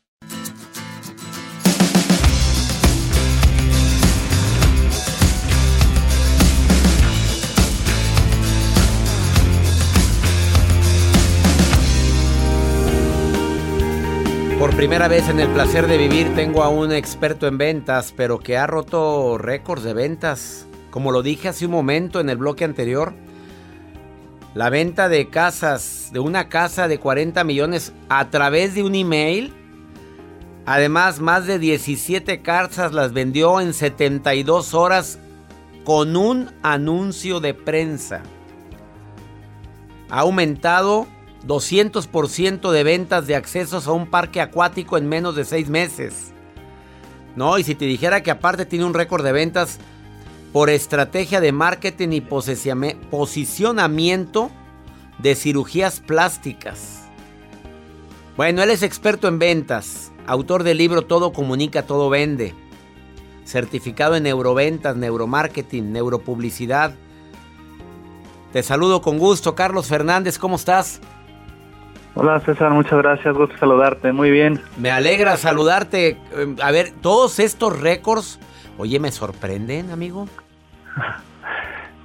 Por 14.61 14.75
primera 14.75 15.07
vez 15.07 15.27
en 15.27 15.39
el 15.39 15.49
placer 15.49 15.87
de 15.87 15.97
vivir 15.97 16.35
tengo 16.35 16.61
a 16.61 16.69
un 16.69 16.91
experto 16.91 17.47
en 17.47 17.57
ventas, 17.57 18.13
pero 18.15 18.37
que 18.37 18.57
ha 18.57 18.67
roto 18.67 19.39
récords 19.39 19.81
de 19.81 19.95
ventas. 19.95 20.67
Como 20.91 21.11
lo 21.11 21.23
dije 21.23 21.47
hace 21.47 21.65
un 21.65 21.71
momento 21.71 22.19
en 22.19 22.29
el 22.29 22.37
bloque 22.37 22.63
anterior, 22.63 23.15
la 24.53 24.69
venta 24.69 25.09
de 25.09 25.31
casas, 25.31 26.11
de 26.13 26.19
una 26.19 26.47
casa 26.47 26.87
de 26.87 26.99
40 26.99 27.43
millones 27.43 27.91
a 28.07 28.29
través 28.29 28.75
de 28.75 28.83
un 28.83 28.93
email. 28.93 29.51
Además, 30.67 31.19
más 31.19 31.47
de 31.47 31.57
17 31.57 32.43
casas 32.43 32.93
las 32.93 33.13
vendió 33.13 33.61
en 33.61 33.73
72 33.73 34.75
horas 34.75 35.17
con 35.83 36.15
un 36.15 36.51
anuncio 36.61 37.39
de 37.39 37.55
prensa. 37.55 38.21
Ha 40.11 40.19
aumentado 40.19 41.07
200% 41.45 42.71
de 42.71 42.83
ventas 42.83 43.27
de 43.27 43.35
accesos 43.35 43.87
a 43.87 43.91
un 43.91 44.09
parque 44.09 44.41
acuático 44.41 44.97
en 44.97 45.09
menos 45.09 45.35
de 45.35 45.45
6 45.45 45.69
meses. 45.69 46.33
No, 47.35 47.57
y 47.57 47.63
si 47.63 47.75
te 47.75 47.85
dijera 47.85 48.21
que 48.21 48.31
aparte 48.31 48.65
tiene 48.65 48.85
un 48.85 48.93
récord 48.93 49.23
de 49.23 49.31
ventas 49.31 49.79
por 50.53 50.69
estrategia 50.69 51.39
de 51.39 51.51
marketing 51.51 52.09
y 52.11 52.21
posicionamiento 52.21 54.51
de 55.19 55.35
cirugías 55.35 56.01
plásticas. 56.01 57.03
Bueno, 58.35 58.63
él 58.63 58.69
es 58.69 58.83
experto 58.83 59.27
en 59.27 59.39
ventas, 59.39 60.11
autor 60.27 60.63
del 60.63 60.77
libro 60.77 61.03
Todo 61.03 61.31
comunica, 61.31 61.83
todo 61.83 62.09
vende, 62.09 62.53
certificado 63.45 64.15
en 64.15 64.23
neuroventas, 64.23 64.95
neuromarketing, 64.95 65.91
neuropublicidad. 65.91 66.93
Te 68.51 68.63
saludo 68.63 69.01
con 69.01 69.17
gusto, 69.17 69.55
Carlos 69.55 69.87
Fernández, 69.87 70.37
¿cómo 70.37 70.57
estás? 70.57 70.99
Hola 72.13 72.39
César, 72.41 72.71
muchas 72.71 72.97
gracias, 72.99 73.33
gusto 73.35 73.57
saludarte, 73.57 74.11
muy 74.11 74.31
bien. 74.31 74.59
Me 74.77 74.91
alegra 74.91 75.37
saludarte. 75.37 76.09
Eh, 76.35 76.55
A 76.61 76.71
ver, 76.71 76.91
todos 77.01 77.39
estos 77.39 77.79
récords, 77.79 78.37
oye, 78.77 78.99
me 78.99 79.11
sorprenden, 79.11 79.91
amigo. 79.91 80.27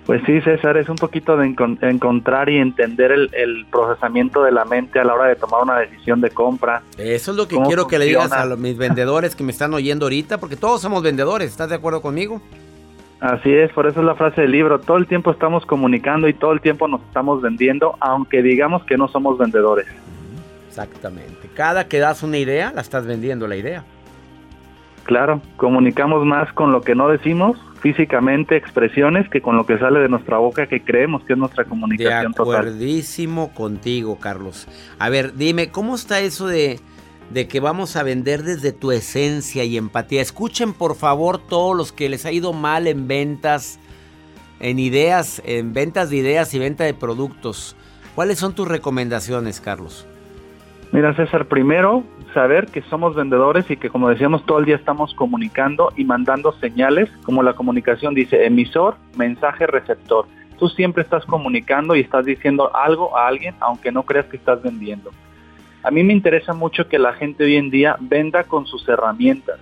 Pues 0.06 0.22
sí, 0.24 0.40
César, 0.42 0.76
es 0.76 0.88
un 0.88 0.94
poquito 0.94 1.36
de 1.36 1.48
encon- 1.48 1.78
encontrar 1.82 2.48
y 2.48 2.58
entender 2.58 3.10
el, 3.10 3.28
el 3.34 3.66
procesamiento 3.72 4.44
de 4.44 4.52
la 4.52 4.64
mente 4.64 5.00
a 5.00 5.04
la 5.04 5.14
hora 5.14 5.24
de 5.26 5.34
tomar 5.34 5.64
una 5.64 5.80
decisión 5.80 6.20
de 6.20 6.30
compra. 6.30 6.80
Eso 6.96 7.32
es 7.32 7.36
lo 7.36 7.48
que 7.48 7.56
¿Cómo 7.56 7.66
quiero 7.66 7.88
que 7.88 7.98
le 7.98 8.04
digas 8.04 8.30
a 8.30 8.44
los- 8.44 8.56
mis 8.56 8.76
vendedores 8.78 9.34
que 9.34 9.42
me 9.42 9.50
están 9.50 9.74
oyendo 9.74 10.04
ahorita, 10.06 10.38
porque 10.38 10.54
todos 10.54 10.80
somos 10.80 11.02
vendedores, 11.02 11.50
¿estás 11.50 11.70
de 11.70 11.74
acuerdo 11.74 12.02
conmigo? 12.02 12.40
Así 13.20 13.50
es, 13.50 13.72
por 13.72 13.86
eso 13.86 14.00
es 14.00 14.06
la 14.06 14.14
frase 14.14 14.42
del 14.42 14.52
libro, 14.52 14.78
todo 14.78 14.98
el 14.98 15.06
tiempo 15.06 15.30
estamos 15.30 15.64
comunicando 15.64 16.28
y 16.28 16.34
todo 16.34 16.52
el 16.52 16.60
tiempo 16.60 16.86
nos 16.86 17.00
estamos 17.02 17.40
vendiendo, 17.40 17.96
aunque 18.00 18.42
digamos 18.42 18.84
que 18.84 18.98
no 18.98 19.08
somos 19.08 19.38
vendedores. 19.38 19.86
Exactamente. 20.68 21.48
Cada 21.54 21.88
que 21.88 21.98
das 21.98 22.22
una 22.22 22.36
idea, 22.36 22.72
la 22.74 22.82
estás 22.82 23.06
vendiendo 23.06 23.48
la 23.48 23.56
idea. 23.56 23.84
Claro, 25.04 25.40
comunicamos 25.56 26.26
más 26.26 26.52
con 26.52 26.72
lo 26.72 26.82
que 26.82 26.94
no 26.94 27.08
decimos, 27.08 27.56
físicamente, 27.80 28.56
expresiones, 28.56 29.28
que 29.30 29.40
con 29.40 29.56
lo 29.56 29.64
que 29.64 29.78
sale 29.78 30.00
de 30.00 30.08
nuestra 30.08 30.36
boca, 30.38 30.66
que 30.66 30.82
creemos 30.82 31.24
que 31.24 31.34
es 31.34 31.38
nuestra 31.38 31.64
De 31.64 31.70
comunicación 31.70 32.34
total. 32.34 32.56
acuerdísimo 32.56 33.54
contigo, 33.54 34.18
Carlos. 34.18 34.66
A 34.98 35.08
ver, 35.08 35.34
dime, 35.34 35.70
¿cómo 35.70 35.94
está 35.94 36.20
eso 36.20 36.48
de, 36.48 36.80
de 37.30 37.48
que 37.48 37.60
vamos 37.60 37.96
a 37.96 38.02
vender 38.02 38.42
desde 38.42 38.72
tu 38.72 38.92
esencia 38.92 39.64
y 39.64 39.76
empatía? 39.76 40.22
Escuchen, 40.22 40.72
por 40.72 40.96
favor, 40.96 41.38
todos 41.38 41.76
los 41.76 41.92
que 41.92 42.08
les 42.08 42.26
ha 42.26 42.32
ido 42.32 42.52
mal 42.52 42.86
en 42.86 43.08
ventas, 43.08 43.78
en 44.60 44.78
ideas, 44.78 45.42
en 45.44 45.72
ventas 45.72 46.10
de 46.10 46.16
ideas 46.16 46.52
y 46.54 46.58
venta 46.58 46.84
de 46.84 46.94
productos. 46.94 47.76
¿Cuáles 48.14 48.38
son 48.38 48.54
tus 48.54 48.66
recomendaciones, 48.66 49.60
Carlos? 49.60 50.06
Mira, 50.92 51.14
César, 51.14 51.46
primero 51.46 52.04
saber 52.32 52.66
que 52.66 52.82
somos 52.82 53.14
vendedores 53.14 53.70
y 53.70 53.76
que 53.76 53.90
como 53.90 54.08
decíamos 54.08 54.44
todo 54.46 54.58
el 54.58 54.66
día 54.66 54.76
estamos 54.76 55.14
comunicando 55.14 55.92
y 55.96 56.04
mandando 56.04 56.52
señales, 56.52 57.10
como 57.24 57.42
la 57.42 57.54
comunicación 57.54 58.14
dice 58.14 58.46
emisor, 58.46 58.96
mensaje, 59.16 59.66
receptor. 59.66 60.26
Tú 60.58 60.68
siempre 60.68 61.02
estás 61.02 61.24
comunicando 61.26 61.96
y 61.96 62.00
estás 62.00 62.24
diciendo 62.24 62.74
algo 62.74 63.16
a 63.16 63.26
alguien 63.26 63.54
aunque 63.60 63.92
no 63.92 64.04
creas 64.04 64.26
que 64.26 64.36
estás 64.36 64.62
vendiendo. 64.62 65.10
A 65.86 65.92
mí 65.92 66.02
me 66.02 66.12
interesa 66.12 66.52
mucho 66.52 66.88
que 66.88 66.98
la 66.98 67.12
gente 67.12 67.44
hoy 67.44 67.54
en 67.54 67.70
día 67.70 67.96
venda 68.00 68.42
con 68.42 68.66
sus 68.66 68.88
herramientas. 68.88 69.60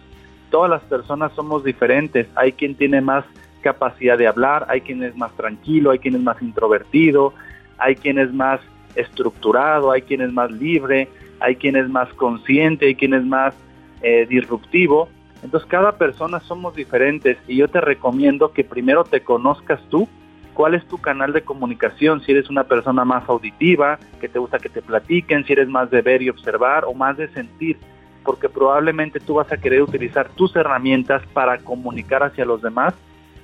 Todas 0.51 0.71
las 0.71 0.83
personas 0.85 1.33
somos 1.35 1.63
diferentes. 1.65 2.27
Hay 2.35 2.53
quien 2.53 2.77
tiene 2.77 3.03
más 3.03 3.27
capacidad 3.61 4.17
de 4.17 4.27
hablar, 4.27 4.65
hay 4.71 4.81
quien 4.81 5.03
es 5.03 5.15
más 5.19 5.37
tranquilo, 5.37 5.91
hay 5.91 5.99
quien 5.99 6.15
es 6.15 6.23
más 6.23 6.41
introvertido, 6.41 7.35
hay 7.77 7.97
quien 7.97 8.19
es 8.19 8.33
más 8.33 8.63
estructurado, 8.95 9.91
hay 9.91 10.01
quien 10.01 10.23
es 10.23 10.33
más 10.33 10.51
libre, 10.51 11.11
hay 11.41 11.57
quien 11.57 11.77
es 11.77 11.91
más 11.91 12.11
consciente, 12.15 12.87
hay 12.87 12.95
quien 12.95 13.13
es 13.13 13.25
más 13.27 13.55
eh, 14.01 14.25
disruptivo. 14.27 15.11
Entonces 15.43 15.69
cada 15.69 15.99
persona 15.99 16.41
somos 16.41 16.75
diferentes 16.75 17.37
y 17.47 17.57
yo 17.57 17.69
te 17.69 17.83
recomiendo 17.83 18.51
que 18.51 18.65
primero 18.65 19.05
te 19.05 19.21
conozcas 19.23 19.79
tú, 19.91 20.09
cuál 20.55 20.75
es 20.75 20.87
tu 20.87 20.99
canal 20.99 21.33
de 21.33 21.43
comunicación, 21.43 22.23
si 22.23 22.33
eres 22.33 22.49
una 22.49 22.65
persona 22.65 23.05
más 23.05 23.29
auditiva, 23.29 23.99
que 24.21 24.29
te 24.29 24.39
gusta 24.39 24.59
que 24.59 24.69
te 24.69 24.81
platiquen, 24.81 25.45
si 25.45 25.53
eres 25.53 25.69
más 25.69 25.91
de 25.91 26.01
ver 26.01 26.23
y 26.23 26.31
observar 26.31 26.85
o 26.87 26.95
más 26.95 27.17
de 27.17 27.29
sentir, 27.29 27.77
porque 28.25 28.49
probablemente 28.49 29.21
tú 29.21 29.35
vas 29.35 29.53
a 29.53 29.59
querer 29.59 29.83
utilizar 29.83 30.29
tus 30.31 30.57
herramientas 30.57 31.23
para 31.33 31.59
comunicar 31.59 32.23
hacia 32.23 32.47
los 32.47 32.63
demás 32.63 32.95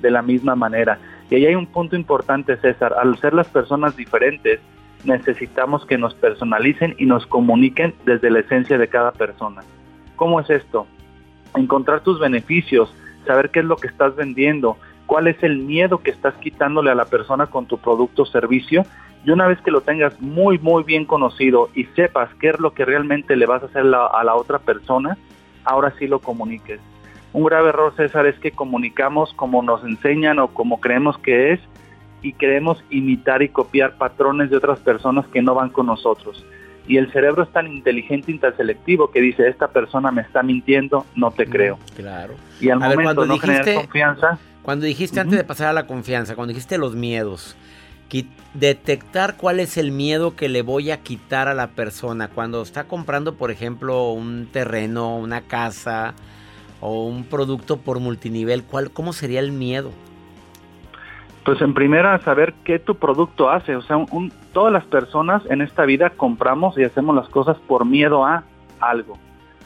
de 0.01 0.11
la 0.11 0.23
misma 0.23 0.55
manera. 0.55 0.99
Y 1.29 1.35
ahí 1.35 1.47
hay 1.47 1.55
un 1.55 1.67
punto 1.67 1.97
importante, 1.97 2.57
César, 2.57 2.95
al 2.99 3.19
ser 3.19 3.35
las 3.35 3.49
personas 3.49 3.97
diferentes, 3.97 4.61
necesitamos 5.05 5.87
que 5.87 5.99
nos 5.99 6.15
personalicen 6.15 6.95
y 6.99 7.07
nos 7.07 7.27
comuniquen 7.27 7.95
desde 8.05 8.31
la 8.31 8.41
esencia 8.41 8.79
de 8.79 8.89
cada 8.89 9.13
persona. 9.13 9.63
¿Cómo 10.17 10.41
es 10.41 10.51
esto? 10.51 10.87
Encontrar 11.55 12.01
tus 12.01 12.21
beneficios, 12.21 12.95
saber 13.27 13.51
qué 13.51 13.61
es 13.61 13.65
lo 13.65 13.77
que 13.77 13.89
estás 13.89 14.15
vendiendo, 14.17 14.77
cuál 15.11 15.27
es 15.27 15.43
el 15.43 15.59
miedo 15.59 15.99
que 15.99 16.13
estás 16.13 16.35
quitándole 16.35 16.93
a 16.93 16.95
la 16.95 17.05
persona 17.05 17.49
con 17.49 17.67
tu 17.67 17.79
producto 17.79 18.23
o 18.23 18.27
servicio. 18.27 18.85
Y 19.25 19.33
una 19.33 19.49
vez 19.49 19.61
que 19.61 19.73
lo 19.73 19.81
tengas 19.81 20.21
muy, 20.21 20.61
muy 20.61 20.85
bien 20.85 21.05
conocido 21.05 21.69
y 21.75 21.87
sepas 21.97 22.33
qué 22.37 22.51
es 22.51 22.61
lo 22.61 22.75
que 22.75 22.85
realmente 22.85 23.35
le 23.35 23.45
vas 23.45 23.61
a 23.61 23.67
hacer 23.67 23.83
a 23.93 24.23
la 24.23 24.37
otra 24.37 24.61
persona, 24.61 25.19
ahora 25.65 25.93
sí 25.99 26.07
lo 26.07 26.21
comuniques. 26.21 26.79
Un 27.33 27.45
grave 27.45 27.71
error, 27.71 27.93
César, 27.97 28.25
es 28.27 28.39
que 28.39 28.53
comunicamos 28.53 29.35
como 29.35 29.63
nos 29.63 29.83
enseñan 29.83 30.39
o 30.39 30.47
como 30.47 30.81
creemos 30.81 31.19
que 31.19 31.55
es 31.55 31.61
y 32.23 32.33
queremos 32.35 32.85
imitar 32.89 33.43
y 33.43 33.49
copiar 33.49 33.97
patrones 33.99 34.49
de 34.49 34.59
otras 34.59 34.79
personas 34.79 35.27
que 35.27 35.43
no 35.43 35.57
van 35.57 35.71
con 35.71 35.87
nosotros. 35.87 36.47
Y 36.89 36.97
el 36.97 37.13
cerebro 37.13 37.43
es 37.45 37.53
tan 37.53 37.67
inteligente 37.73 38.33
y 38.33 38.39
tan 38.39 38.57
selectivo 38.57 39.11
que 39.11 39.21
dice, 39.21 39.49
esta 39.49 39.69
persona 39.69 40.11
me 40.11 40.23
está 40.23 40.43
mintiendo, 40.43 41.07
no 41.15 41.31
te 41.31 41.47
creo. 41.47 41.79
Claro. 41.97 42.35
Y 42.61 42.71
al 42.71 42.83
A 42.83 42.89
ver, 42.89 42.97
momento 42.99 43.15
cuando 43.21 43.35
no 43.35 43.41
generar 43.41 43.65
dijiste- 43.65 43.81
confianza, 43.83 44.39
Cuando 44.63 44.87
dijiste 44.87 45.21
antes 45.21 45.39
de 45.39 45.45
pasar 45.45 45.69
a 45.69 45.73
la 45.73 45.87
confianza, 45.87 46.35
cuando 46.35 46.51
dijiste 46.53 46.79
los 46.79 46.95
miedos, 46.95 47.57
detectar 48.55 49.37
cuál 49.37 49.61
es 49.61 49.77
el 49.77 49.93
miedo 49.93 50.35
que 50.35 50.49
le 50.49 50.63
voy 50.63 50.91
a 50.91 50.99
quitar 51.01 51.47
a 51.49 51.55
la 51.55 51.69
persona 51.69 52.29
cuando 52.29 52.63
está 52.63 52.85
comprando, 52.85 53.35
por 53.37 53.51
ejemplo, 53.51 54.11
un 54.11 54.49
terreno, 54.51 55.17
una 55.17 55.43
casa 55.43 56.15
o 56.81 57.07
un 57.07 57.25
producto 57.25 57.77
por 57.77 58.01
multinivel, 58.01 58.65
¿cuál, 58.65 58.91
¿cómo 58.91 59.13
sería 59.13 59.39
el 59.41 59.53
miedo? 59.53 59.93
Pues 61.51 61.63
en 61.63 61.75
primera, 61.75 62.17
saber 62.21 62.55
qué 62.63 62.79
tu 62.79 62.95
producto 62.95 63.51
hace. 63.51 63.75
O 63.75 63.83
sea, 63.83 63.97
un- 63.97 64.33
todas 64.53 64.73
las 64.73 64.85
personas 64.85 65.43
en 65.51 65.63
esta 65.63 65.85
vida 65.85 66.11
compramos 66.11 66.79
y 66.79 66.85
hacemos 66.85 67.13
las 67.17 67.29
cosas 67.29 67.57
por 67.67 67.85
miedo 67.85 68.25
a 68.25 68.45
algo. 68.79 69.19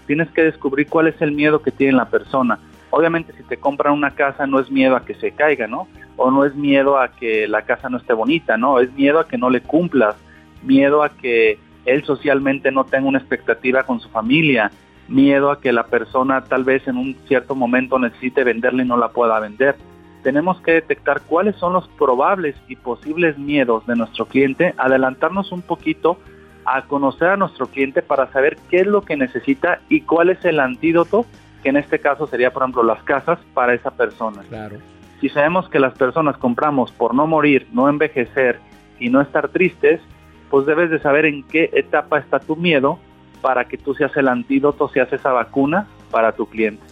Tienes 0.06 0.30
que 0.30 0.44
descubrir 0.44 0.86
cuál 0.88 1.08
es 1.08 1.20
el 1.20 1.32
miedo 1.32 1.60
que 1.60 1.70
tiene 1.70 1.92
la 1.92 2.06
persona. 2.06 2.58
Obviamente, 2.88 3.34
si 3.34 3.42
te 3.42 3.58
compran 3.58 3.92
una 3.92 4.12
casa, 4.12 4.46
no 4.46 4.60
es 4.60 4.70
miedo 4.70 4.96
a 4.96 5.04
que 5.04 5.14
se 5.16 5.32
caiga, 5.32 5.66
¿no? 5.66 5.86
O 6.16 6.30
no 6.30 6.46
es 6.46 6.54
miedo 6.54 6.98
a 6.98 7.08
que 7.08 7.46
la 7.48 7.60
casa 7.66 7.90
no 7.90 7.98
esté 7.98 8.14
bonita, 8.14 8.56
¿no? 8.56 8.80
Es 8.80 8.90
miedo 8.94 9.18
a 9.20 9.28
que 9.28 9.36
no 9.36 9.50
le 9.50 9.60
cumplas, 9.60 10.16
miedo 10.62 11.02
a 11.02 11.10
que 11.10 11.58
él 11.84 12.02
socialmente 12.04 12.72
no 12.72 12.84
tenga 12.84 13.08
una 13.08 13.18
expectativa 13.18 13.82
con 13.82 14.00
su 14.00 14.08
familia, 14.08 14.70
miedo 15.06 15.50
a 15.50 15.60
que 15.60 15.70
la 15.70 15.84
persona 15.84 16.44
tal 16.44 16.64
vez 16.64 16.88
en 16.88 16.96
un 16.96 17.14
cierto 17.28 17.54
momento 17.54 17.98
necesite 17.98 18.42
venderle 18.42 18.84
y 18.84 18.88
no 18.88 18.96
la 18.96 19.08
pueda 19.08 19.38
vender. 19.38 19.76
Tenemos 20.24 20.58
que 20.62 20.72
detectar 20.72 21.20
cuáles 21.20 21.54
son 21.56 21.74
los 21.74 21.86
probables 21.86 22.56
y 22.66 22.76
posibles 22.76 23.38
miedos 23.38 23.86
de 23.86 23.94
nuestro 23.94 24.24
cliente, 24.24 24.74
adelantarnos 24.78 25.52
un 25.52 25.60
poquito 25.60 26.18
a 26.64 26.86
conocer 26.86 27.28
a 27.28 27.36
nuestro 27.36 27.66
cliente 27.66 28.00
para 28.00 28.32
saber 28.32 28.56
qué 28.70 28.78
es 28.78 28.86
lo 28.86 29.02
que 29.02 29.18
necesita 29.18 29.80
y 29.90 30.00
cuál 30.00 30.30
es 30.30 30.42
el 30.46 30.60
antídoto, 30.60 31.26
que 31.62 31.68
en 31.68 31.76
este 31.76 31.98
caso 31.98 32.26
sería, 32.26 32.54
por 32.54 32.62
ejemplo, 32.62 32.82
las 32.82 33.02
casas 33.02 33.38
para 33.52 33.74
esa 33.74 33.90
persona. 33.90 34.40
Claro. 34.48 34.78
Si 35.20 35.28
sabemos 35.28 35.68
que 35.68 35.78
las 35.78 35.92
personas 35.92 36.38
compramos 36.38 36.90
por 36.90 37.14
no 37.14 37.26
morir, 37.26 37.68
no 37.72 37.90
envejecer 37.90 38.60
y 38.98 39.10
no 39.10 39.20
estar 39.20 39.48
tristes, 39.48 40.00
pues 40.48 40.64
debes 40.64 40.88
de 40.88 41.00
saber 41.00 41.26
en 41.26 41.42
qué 41.42 41.68
etapa 41.74 42.18
está 42.18 42.40
tu 42.40 42.56
miedo 42.56 42.98
para 43.42 43.66
que 43.66 43.76
tú 43.76 43.94
seas 43.94 44.16
el 44.16 44.28
antídoto, 44.28 44.88
seas 44.88 45.12
esa 45.12 45.32
vacuna 45.32 45.86
para 46.10 46.32
tu 46.32 46.46
cliente. 46.46 46.82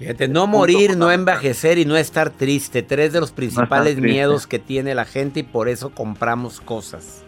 Fíjate, 0.00 0.28
no 0.28 0.46
morir, 0.46 0.96
no 0.96 1.10
envejecer 1.10 1.76
y 1.76 1.84
no 1.84 1.94
estar 1.94 2.30
triste. 2.30 2.82
Tres 2.82 3.12
de 3.12 3.20
los 3.20 3.32
principales 3.32 3.98
miedos 3.98 4.46
que 4.46 4.58
tiene 4.58 4.94
la 4.94 5.04
gente 5.04 5.40
y 5.40 5.42
por 5.42 5.68
eso 5.68 5.90
compramos 5.90 6.62
cosas. 6.62 7.22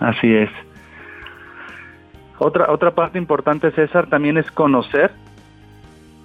Así 0.00 0.34
es. 0.34 0.48
Otra, 2.38 2.72
otra 2.72 2.94
parte 2.94 3.18
importante, 3.18 3.70
César, 3.72 4.08
también 4.08 4.38
es 4.38 4.50
conocer 4.50 5.12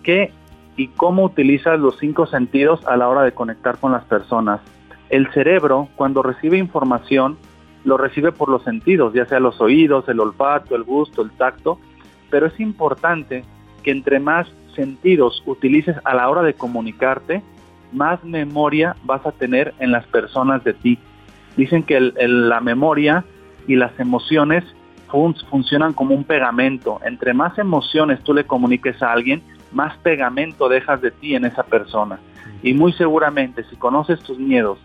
qué 0.02 0.32
y 0.78 0.88
cómo 0.88 1.26
utilizas 1.26 1.78
los 1.78 1.98
cinco 2.00 2.26
sentidos 2.26 2.80
a 2.88 2.96
la 2.96 3.10
hora 3.10 3.24
de 3.24 3.34
conectar 3.34 3.80
con 3.80 3.92
las 3.92 4.06
personas. 4.06 4.62
El 5.10 5.30
cerebro, 5.34 5.90
cuando 5.98 6.24
recibe 6.24 6.58
información, 6.58 7.38
lo 7.84 7.98
recibe 7.98 8.32
por 8.32 8.48
los 8.48 8.64
sentidos, 8.64 9.14
ya 9.14 9.26
sea 9.26 9.42
los 9.42 9.60
oídos, 9.60 10.08
el 10.08 10.22
olfato, 10.22 10.78
el 10.78 10.84
gusto, 10.84 11.22
el 11.22 11.32
tacto, 11.32 11.82
pero 12.30 12.46
es 12.46 12.58
importante 12.62 13.44
que 13.84 13.92
entre 13.92 14.22
más 14.22 14.48
sentidos 14.80 15.44
utilices 15.46 15.98
a 16.06 16.14
la 16.14 16.30
hora 16.30 16.42
de 16.42 16.54
comunicarte, 16.54 17.44
más 17.92 18.24
memoria 18.24 18.96
vas 19.04 19.26
a 19.26 19.34
tener 19.34 19.74
en 19.80 19.92
las 19.92 20.06
personas 20.08 20.64
de 20.64 20.74
ti. 20.74 20.98
Dicen 21.58 21.84
que 21.84 22.00
la 22.00 22.62
memoria 22.62 23.26
y 23.68 23.76
las 23.76 23.92
emociones 24.00 24.64
fun- 25.12 25.36
funcionan 25.50 25.92
como 25.94 26.16
un 26.16 26.24
pegamento. 26.24 27.00
Entre 27.04 27.34
más 27.34 27.58
emociones 27.58 28.24
tú 28.24 28.34
le 28.34 28.46
comuniques 28.46 29.02
a 29.04 29.12
alguien, 29.12 29.42
más 29.74 29.98
pegamento 29.98 30.70
dejas 30.70 31.02
de 31.02 31.12
ti 31.12 31.36
en 31.36 31.44
esa 31.44 31.64
persona. 31.64 32.20
Y 32.64 32.74
muy 32.74 32.94
seguramente 32.94 33.64
si 33.70 33.76
conoces 33.76 34.20
tus 34.22 34.40
miedos 34.40 34.80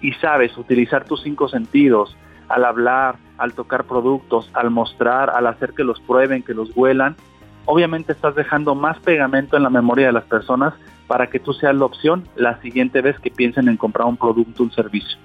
y 0.00 0.12
sabes 0.14 0.56
utilizar 0.58 1.04
tus 1.04 1.22
cinco 1.22 1.48
sentidos 1.48 2.16
al 2.48 2.64
hablar, 2.64 3.16
al 3.38 3.52
tocar 3.52 3.84
productos, 3.84 4.50
al 4.54 4.70
mostrar, 4.70 5.30
al 5.30 5.46
hacer 5.46 5.72
que 5.76 5.84
los 5.84 6.00
prueben, 6.00 6.42
que 6.42 6.54
los 6.54 6.68
huelan, 6.76 7.14
obviamente 7.66 8.12
estás 8.12 8.34
dejando 8.34 8.74
más 8.74 8.98
pegamento 9.00 9.56
en 9.56 9.62
la 9.62 9.70
memoria 9.70 10.06
de 10.06 10.12
las 10.12 10.24
personas 10.24 10.74
para 11.06 11.28
que 11.28 11.38
tú 11.38 11.52
seas 11.52 11.74
la 11.74 11.84
opción 11.84 12.24
la 12.34 12.60
siguiente 12.62 13.00
vez 13.00 13.18
que 13.20 13.30
piensen 13.30 13.68
en 13.68 13.76
comprar 13.76 14.08
un 14.08 14.16
producto 14.16 14.62
un 14.62 14.72
servicio. 14.72 15.18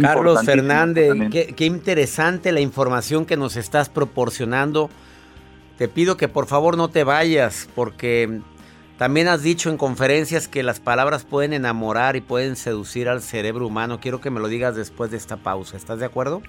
Carlos 0.00 0.44
Fernández, 0.44 1.12
qué, 1.30 1.54
qué 1.54 1.66
interesante 1.66 2.52
la 2.52 2.60
información 2.60 3.26
que 3.26 3.36
nos 3.36 3.56
estás 3.56 3.88
proporcionando. 3.88 4.90
Te 5.78 5.88
pido 5.88 6.16
que 6.16 6.28
por 6.28 6.46
favor 6.46 6.76
no 6.76 6.88
te 6.88 7.04
vayas 7.04 7.68
porque 7.74 8.40
también 8.98 9.28
has 9.28 9.42
dicho 9.42 9.70
en 9.70 9.76
conferencias 9.76 10.48
que 10.48 10.62
las 10.62 10.80
palabras 10.80 11.24
pueden 11.24 11.52
enamorar 11.52 12.16
y 12.16 12.20
pueden 12.20 12.56
seducir 12.56 13.08
al 13.08 13.22
cerebro 13.22 13.66
humano. 13.66 13.98
Quiero 14.00 14.20
que 14.20 14.30
me 14.30 14.40
lo 14.40 14.48
digas 14.48 14.76
después 14.76 15.10
de 15.10 15.16
esta 15.16 15.36
pausa. 15.36 15.76
¿Estás 15.76 15.98
de 15.98 16.06
acuerdo? 16.06 16.42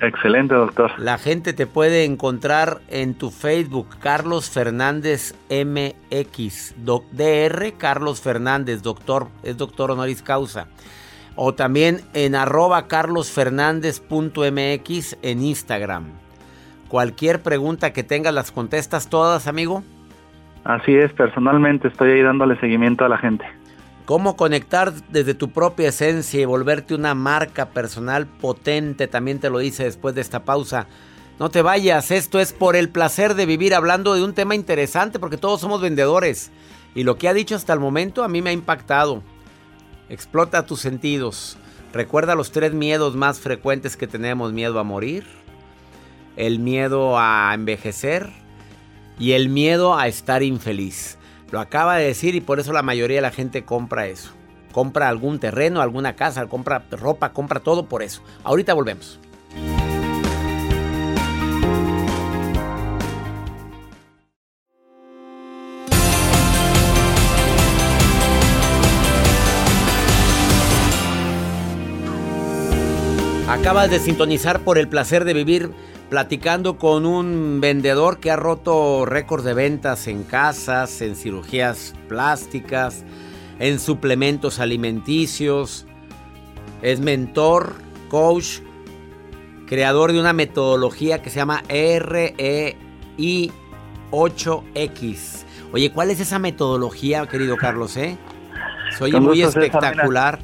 Excelente, 0.00 0.54
doctor. 0.54 0.90
La 0.98 1.16
gente 1.18 1.52
te 1.52 1.66
puede 1.66 2.04
encontrar 2.04 2.80
en 2.88 3.14
tu 3.14 3.30
Facebook, 3.30 3.86
Carlos 4.00 4.50
Fernández 4.50 5.34
MX, 5.48 6.74
doc- 6.78 7.04
DR 7.12 7.72
Carlos 7.78 8.20
Fernández, 8.20 8.82
doctor, 8.82 9.28
es 9.44 9.56
doctor 9.56 9.92
honoris 9.92 10.22
causa. 10.22 10.66
O 11.36 11.54
también 11.54 12.00
en 12.14 12.34
arroba 12.34 12.88
carlosfernández.mx 12.88 15.16
en 15.22 15.42
Instagram. 15.42 16.04
Cualquier 16.88 17.40
pregunta 17.42 17.92
que 17.92 18.02
tengas 18.02 18.34
las 18.34 18.50
contestas 18.52 19.08
todas, 19.08 19.46
amigo. 19.46 19.82
Así 20.64 20.94
es, 20.94 21.12
personalmente 21.12 21.88
estoy 21.88 22.12
ahí 22.12 22.22
dándole 22.22 22.58
seguimiento 22.60 23.04
a 23.04 23.08
la 23.08 23.18
gente. 23.18 23.44
Cómo 24.04 24.36
conectar 24.36 24.92
desde 25.10 25.34
tu 25.34 25.50
propia 25.50 25.90
esencia 25.90 26.40
y 26.40 26.44
volverte 26.44 26.94
una 26.94 27.14
marca 27.14 27.70
personal 27.70 28.26
potente, 28.26 29.06
también 29.06 29.38
te 29.38 29.48
lo 29.48 29.60
hice 29.60 29.84
después 29.84 30.14
de 30.14 30.20
esta 30.20 30.44
pausa. 30.44 30.88
No 31.38 31.50
te 31.50 31.62
vayas, 31.62 32.10
esto 32.10 32.40
es 32.40 32.52
por 32.52 32.74
el 32.74 32.88
placer 32.88 33.34
de 33.34 33.46
vivir 33.46 33.74
hablando 33.74 34.14
de 34.14 34.24
un 34.24 34.34
tema 34.34 34.54
interesante 34.54 35.18
porque 35.18 35.36
todos 35.36 35.60
somos 35.60 35.80
vendedores. 35.80 36.50
Y 36.94 37.04
lo 37.04 37.16
que 37.16 37.28
ha 37.28 37.34
dicho 37.34 37.54
hasta 37.54 37.72
el 37.72 37.80
momento 37.80 38.24
a 38.24 38.28
mí 38.28 38.42
me 38.42 38.50
ha 38.50 38.52
impactado. 38.52 39.22
Explota 40.08 40.66
tus 40.66 40.80
sentidos. 40.80 41.56
Recuerda 41.92 42.34
los 42.34 42.52
tres 42.52 42.74
miedos 42.74 43.16
más 43.16 43.38
frecuentes 43.38 43.96
que 43.96 44.06
tenemos. 44.06 44.52
Miedo 44.52 44.78
a 44.78 44.84
morir, 44.84 45.24
el 46.36 46.58
miedo 46.58 47.18
a 47.18 47.52
envejecer 47.54 48.30
y 49.18 49.32
el 49.32 49.48
miedo 49.48 49.96
a 49.96 50.08
estar 50.08 50.42
infeliz. 50.42 51.18
Lo 51.52 51.60
acaba 51.60 51.98
de 51.98 52.06
decir 52.06 52.34
y 52.34 52.40
por 52.40 52.60
eso 52.60 52.72
la 52.72 52.80
mayoría 52.82 53.18
de 53.18 53.20
la 53.20 53.30
gente 53.30 53.62
compra 53.62 54.06
eso. 54.06 54.30
Compra 54.72 55.10
algún 55.10 55.38
terreno, 55.38 55.82
alguna 55.82 56.16
casa, 56.16 56.46
compra 56.46 56.82
ropa, 56.90 57.34
compra 57.34 57.60
todo 57.60 57.84
por 57.84 58.02
eso. 58.02 58.22
Ahorita 58.42 58.72
volvemos. 58.72 59.20
Acabas 73.46 73.90
de 73.90 73.98
sintonizar 73.98 74.60
por 74.60 74.78
el 74.78 74.88
placer 74.88 75.26
de 75.26 75.34
vivir 75.34 75.70
platicando 76.12 76.76
con 76.76 77.06
un 77.06 77.58
vendedor 77.62 78.20
que 78.20 78.30
ha 78.30 78.36
roto 78.36 79.06
récords 79.06 79.44
de 79.44 79.54
ventas 79.54 80.06
en 80.08 80.24
casas, 80.24 81.00
en 81.00 81.16
cirugías 81.16 81.94
plásticas, 82.06 83.02
en 83.58 83.78
suplementos 83.78 84.60
alimenticios. 84.60 85.86
Es 86.82 87.00
mentor, 87.00 87.72
coach, 88.10 88.58
creador 89.66 90.12
de 90.12 90.20
una 90.20 90.34
metodología 90.34 91.22
que 91.22 91.30
se 91.30 91.36
llama 91.36 91.62
REI 91.70 92.76
8X. 94.10 95.46
Oye, 95.72 95.92
¿cuál 95.92 96.10
es 96.10 96.20
esa 96.20 96.38
metodología, 96.38 97.26
querido 97.26 97.56
Carlos? 97.56 97.96
Eh? 97.96 98.18
Soy 98.98 99.12
muy 99.12 99.38
César, 99.38 99.62
espectacular. 99.62 100.40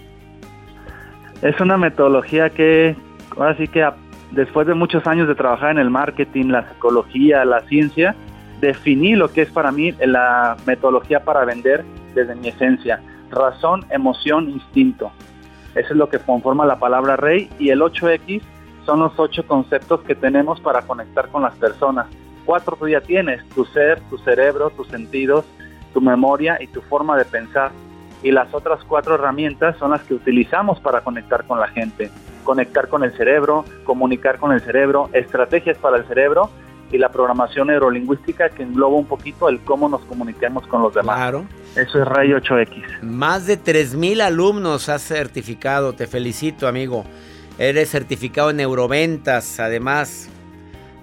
Es 1.43 1.61
una 1.61 1.77
metodología 1.77 2.49
que, 2.49 2.97
ahora 3.37 3.55
sí 3.59 3.69
que 3.69 3.85
después 4.33 4.67
de 4.67 4.75
muchos 4.75 5.07
años 5.07 5.29
de 5.29 5.35
trabajar 5.35 5.71
en 5.73 5.79
el 5.79 5.91
marketing, 5.91 6.47
la 6.47 6.69
psicología, 6.69 7.45
la 7.45 7.61
ciencia, 7.63 8.15
definí 8.61 9.15
lo 9.15 9.33
que 9.33 9.43
es 9.43 9.51
para 9.51 9.73
mí 9.73 9.93
la 10.01 10.57
metodología 10.67 11.21
para 11.25 11.45
vender 11.45 11.85
desde 12.15 12.35
mi 12.35 12.49
esencia. 12.49 13.01
Razón, 13.31 13.85
emoción, 13.91 14.49
instinto. 14.51 15.11
Eso 15.75 15.89
es 15.91 15.97
lo 15.97 16.09
que 16.09 16.19
conforma 16.19 16.67
la 16.67 16.79
palabra 16.79 17.17
rey 17.17 17.51
y 17.59 17.71
el 17.71 17.81
8X 17.81 18.43
son 18.85 19.01
los 19.01 19.13
ocho 19.19 19.47
conceptos 19.47 20.01
que 20.01 20.15
tenemos 20.15 20.61
para 20.61 20.83
conectar 20.83 21.29
con 21.29 21.43
las 21.43 21.55
personas. 21.57 22.07
Cuatro 22.47 22.77
tú 22.77 22.89
ya 22.89 23.03
tienes, 23.03 23.47
tu 23.51 23.67
ser, 23.67 24.01
tu 24.09 24.17
cerebro, 24.19 24.71
tus 24.71 24.89
sentidos, 24.89 25.45
tu 25.93 26.01
memoria 26.01 26.57
y 26.61 26.69
tu 26.69 26.81
forma 26.81 27.17
de 27.17 27.27
pensar 27.27 27.71
y 28.23 28.33
las 28.33 28.53
otras 28.53 28.83
cuatro 28.85 29.15
herramientas 29.15 29.77
son 29.79 29.93
las 29.93 30.03
que 30.03 30.15
utilizamos 30.15 30.81
para 30.81 31.03
conectar 31.03 31.45
con 31.45 31.61
la 31.61 31.69
gente. 31.69 32.11
Conectar 32.45 32.89
con 32.89 33.05
el 33.05 33.13
cerebro, 33.17 33.65
comunicar 33.85 34.39
con 34.39 34.53
el 34.53 34.61
cerebro, 34.61 35.11
estrategias 35.13 35.79
para 35.79 35.99
el 35.99 36.07
cerebro 36.07 36.51
y 36.91 36.99
la 36.99 37.11
programación 37.11 37.69
neurolingüística 37.69 38.49
que 38.51 38.63
engloba 38.63 38.97
un 38.97 39.07
poquito 39.07 39.49
el 39.49 39.61
cómo 39.61 39.89
nos 39.89 40.01
comunicamos 40.03 40.67
con 40.67 40.83
los 40.83 40.95
demás. 40.95 41.17
Claro. 41.17 41.45
Eso 41.77 42.03
es 42.03 42.09
Ray 42.09 42.31
8X. 42.31 43.03
Más 43.03 43.47
de 43.47 43.59
3.000 43.59 44.23
alumnos 44.23 44.89
has 44.89 45.03
certificado. 45.03 45.93
Te 45.93 46.07
felicito, 46.07 46.67
amigo. 46.67 47.05
Eres 47.59 47.91
certificado 47.91 48.51
en 48.51 48.57
neuroventas, 48.57 49.61
además, 49.61 50.31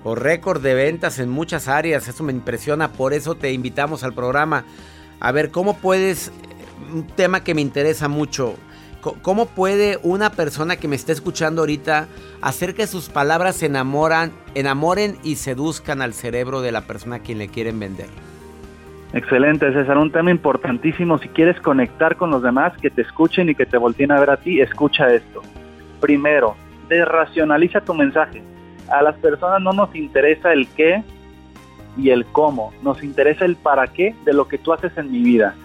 por 0.04 0.24
récord 0.24 0.62
de 0.62 0.74
ventas 0.74 1.20
en 1.20 1.30
muchas 1.30 1.68
áreas. 1.68 2.08
Eso 2.08 2.24
me 2.24 2.34
impresiona. 2.34 2.92
Por 2.92 3.14
eso 3.14 3.36
te 3.36 3.52
invitamos 3.52 4.04
al 4.04 4.14
programa. 4.14 4.66
A 5.20 5.32
ver, 5.32 5.52
¿cómo 5.52 5.78
puedes... 5.78 6.32
Un 6.94 7.08
tema 7.08 7.44
que 7.44 7.54
me 7.54 7.62
interesa 7.62 8.08
mucho. 8.08 8.56
¿Cómo 9.22 9.46
puede 9.46 10.00
una 10.02 10.32
persona 10.32 10.78
que 10.78 10.88
me 10.88 10.96
está 10.96 11.12
escuchando 11.12 11.62
ahorita 11.62 12.08
hacer 12.42 12.74
que 12.74 12.88
sus 12.88 13.10
palabras 13.10 13.58
se 13.58 13.68
enamoran, 13.68 14.32
enamoren 14.56 15.18
y 15.24 15.36
seduzcan 15.36 16.02
al 16.02 16.14
cerebro 16.14 16.62
de 16.62 16.72
la 16.72 16.82
persona 16.82 17.18
a 17.18 17.20
quien 17.20 17.38
le 17.38 17.48
quieren 17.48 17.80
vender? 17.80 18.08
Excelente, 19.14 19.72
César. 19.72 20.00
Un 20.00 20.12
tema 20.12 20.32
importantísimo. 20.32 21.20
Si 21.20 21.30
quieres 21.30 21.60
conectar 21.62 22.16
con 22.16 22.32
los 22.32 22.42
demás, 22.42 22.74
que 22.82 22.90
te 22.90 23.04
escuchen 23.04 23.48
y 23.50 23.56
que 23.56 23.68
te 23.68 23.78
volteen 23.78 24.12
a 24.12 24.20
ver 24.20 24.32
a 24.32 24.38
ti, 24.38 24.60
escucha 24.60 25.14
esto. 25.14 25.44
Primero, 26.02 26.56
desracionaliza 26.90 27.82
tu 27.82 27.94
mensaje. 27.94 28.42
A 28.90 29.04
las 29.04 29.16
personas 29.18 29.62
no 29.62 29.72
nos 29.72 29.96
interesa 29.96 30.52
el 30.52 30.68
qué, 30.70 31.04
y 31.98 32.10
el 32.10 32.26
cómo. 32.26 32.74
Nos 32.82 33.04
interesa 33.04 33.46
el 33.46 33.56
para 33.56 33.88
qué 33.88 34.16
de 34.26 34.34
lo 34.34 34.48
que 34.48 34.58
tú 34.58 34.74
haces 34.74 34.92
en 34.98 35.12
mi 35.12 35.22
vida. 35.22 35.56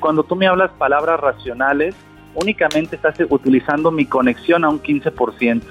Cuando 0.00 0.22
tú 0.24 0.36
me 0.36 0.46
hablas 0.46 0.70
palabras 0.72 1.20
racionales, 1.20 1.94
únicamente 2.34 2.96
estás 2.96 3.16
utilizando 3.28 3.90
mi 3.90 4.06
conexión 4.06 4.64
a 4.64 4.68
un 4.68 4.80
15%. 4.80 5.62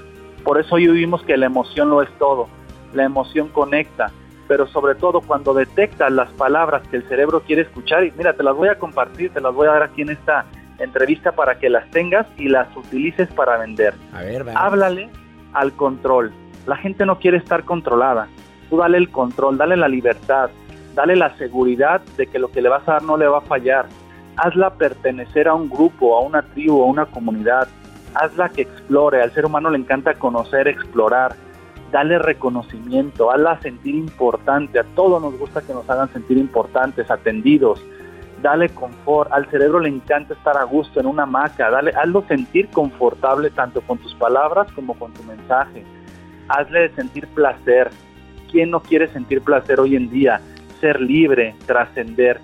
Por 0.44 0.60
eso 0.60 0.76
hoy 0.76 0.86
vimos 0.88 1.22
que 1.22 1.36
la 1.36 1.46
emoción 1.46 1.90
lo 1.90 2.02
es 2.02 2.10
todo. 2.18 2.48
La 2.92 3.04
emoción 3.04 3.48
conecta, 3.48 4.12
pero 4.48 4.66
sobre 4.66 4.94
todo 4.94 5.20
cuando 5.20 5.54
detectas 5.54 6.12
las 6.12 6.30
palabras 6.32 6.86
que 6.88 6.96
el 6.96 7.08
cerebro 7.08 7.40
quiere 7.40 7.62
escuchar, 7.62 8.04
y 8.04 8.12
mira, 8.16 8.34
te 8.34 8.42
las 8.42 8.54
voy 8.54 8.68
a 8.68 8.78
compartir, 8.78 9.30
te 9.30 9.40
las 9.40 9.52
voy 9.54 9.68
a 9.68 9.72
dar 9.72 9.82
aquí 9.82 10.02
en 10.02 10.10
esta 10.10 10.46
entrevista 10.78 11.32
para 11.32 11.58
que 11.58 11.70
las 11.70 11.90
tengas 11.90 12.26
y 12.36 12.48
las 12.48 12.74
utilices 12.76 13.28
para 13.32 13.56
vender. 13.58 13.94
A 14.12 14.22
ver, 14.22 14.44
Háblale 14.54 15.10
al 15.52 15.72
control. 15.72 16.32
La 16.66 16.76
gente 16.76 17.06
no 17.06 17.18
quiere 17.18 17.38
estar 17.38 17.64
controlada. 17.64 18.28
Tú 18.68 18.78
dale 18.78 18.98
el 18.98 19.10
control, 19.10 19.56
dale 19.56 19.76
la 19.76 19.88
libertad, 19.88 20.50
dale 20.94 21.16
la 21.16 21.36
seguridad 21.36 22.00
de 22.16 22.26
que 22.26 22.38
lo 22.38 22.50
que 22.50 22.60
le 22.60 22.68
vas 22.68 22.86
a 22.88 22.94
dar 22.94 23.02
no 23.02 23.16
le 23.16 23.26
va 23.26 23.38
a 23.38 23.42
fallar. 23.42 23.86
Hazla 24.36 24.74
pertenecer 24.74 25.48
a 25.48 25.54
un 25.54 25.68
grupo, 25.68 26.16
a 26.16 26.20
una 26.20 26.42
tribu, 26.42 26.82
a 26.82 26.86
una 26.86 27.06
comunidad. 27.06 27.68
Hazla 28.14 28.48
que 28.50 28.62
explore. 28.62 29.22
Al 29.22 29.32
ser 29.32 29.46
humano 29.46 29.70
le 29.70 29.78
encanta 29.78 30.14
conocer, 30.14 30.68
explorar. 30.68 31.34
Dale 31.92 32.18
reconocimiento, 32.18 33.30
hazla 33.30 33.60
sentir 33.60 33.94
importante. 33.94 34.78
A 34.78 34.84
todos 34.94 35.22
nos 35.22 35.38
gusta 35.38 35.62
que 35.62 35.72
nos 35.72 35.88
hagan 35.88 36.12
sentir 36.12 36.36
importantes, 36.36 37.10
atendidos 37.10 37.80
dale 38.42 38.68
confort, 38.68 39.32
al 39.32 39.48
cerebro 39.50 39.80
le 39.80 39.88
encanta 39.88 40.34
estar 40.34 40.56
a 40.56 40.64
gusto 40.64 41.00
en 41.00 41.06
una 41.06 41.24
hamaca, 41.24 41.70
dale, 41.70 41.92
hazlo 41.96 42.22
sentir 42.28 42.68
confortable 42.68 43.50
tanto 43.50 43.80
con 43.80 43.98
tus 43.98 44.14
palabras 44.14 44.70
como 44.72 44.94
con 44.94 45.12
tu 45.12 45.22
mensaje, 45.24 45.84
hazle 46.48 46.90
sentir 46.94 47.26
placer. 47.28 47.90
¿Quién 48.50 48.70
no 48.70 48.80
quiere 48.80 49.08
sentir 49.08 49.42
placer 49.42 49.80
hoy 49.80 49.96
en 49.96 50.08
día? 50.08 50.40
Ser 50.80 51.00
libre, 51.00 51.56
trascender. 51.66 52.40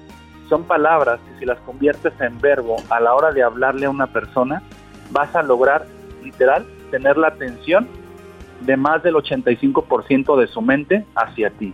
Son 0.52 0.64
palabras 0.64 1.18
que 1.26 1.38
si 1.38 1.46
las 1.46 1.58
conviertes 1.60 2.12
en 2.20 2.38
verbo 2.38 2.76
a 2.90 3.00
la 3.00 3.14
hora 3.14 3.32
de 3.32 3.42
hablarle 3.42 3.86
a 3.86 3.90
una 3.90 4.08
persona, 4.08 4.62
vas 5.10 5.34
a 5.34 5.42
lograr 5.42 5.86
literal 6.22 6.66
tener 6.90 7.16
la 7.16 7.28
atención 7.28 7.88
de 8.60 8.76
más 8.76 9.02
del 9.02 9.14
85% 9.14 10.38
de 10.38 10.46
su 10.48 10.60
mente 10.60 11.06
hacia 11.14 11.48
ti. 11.52 11.72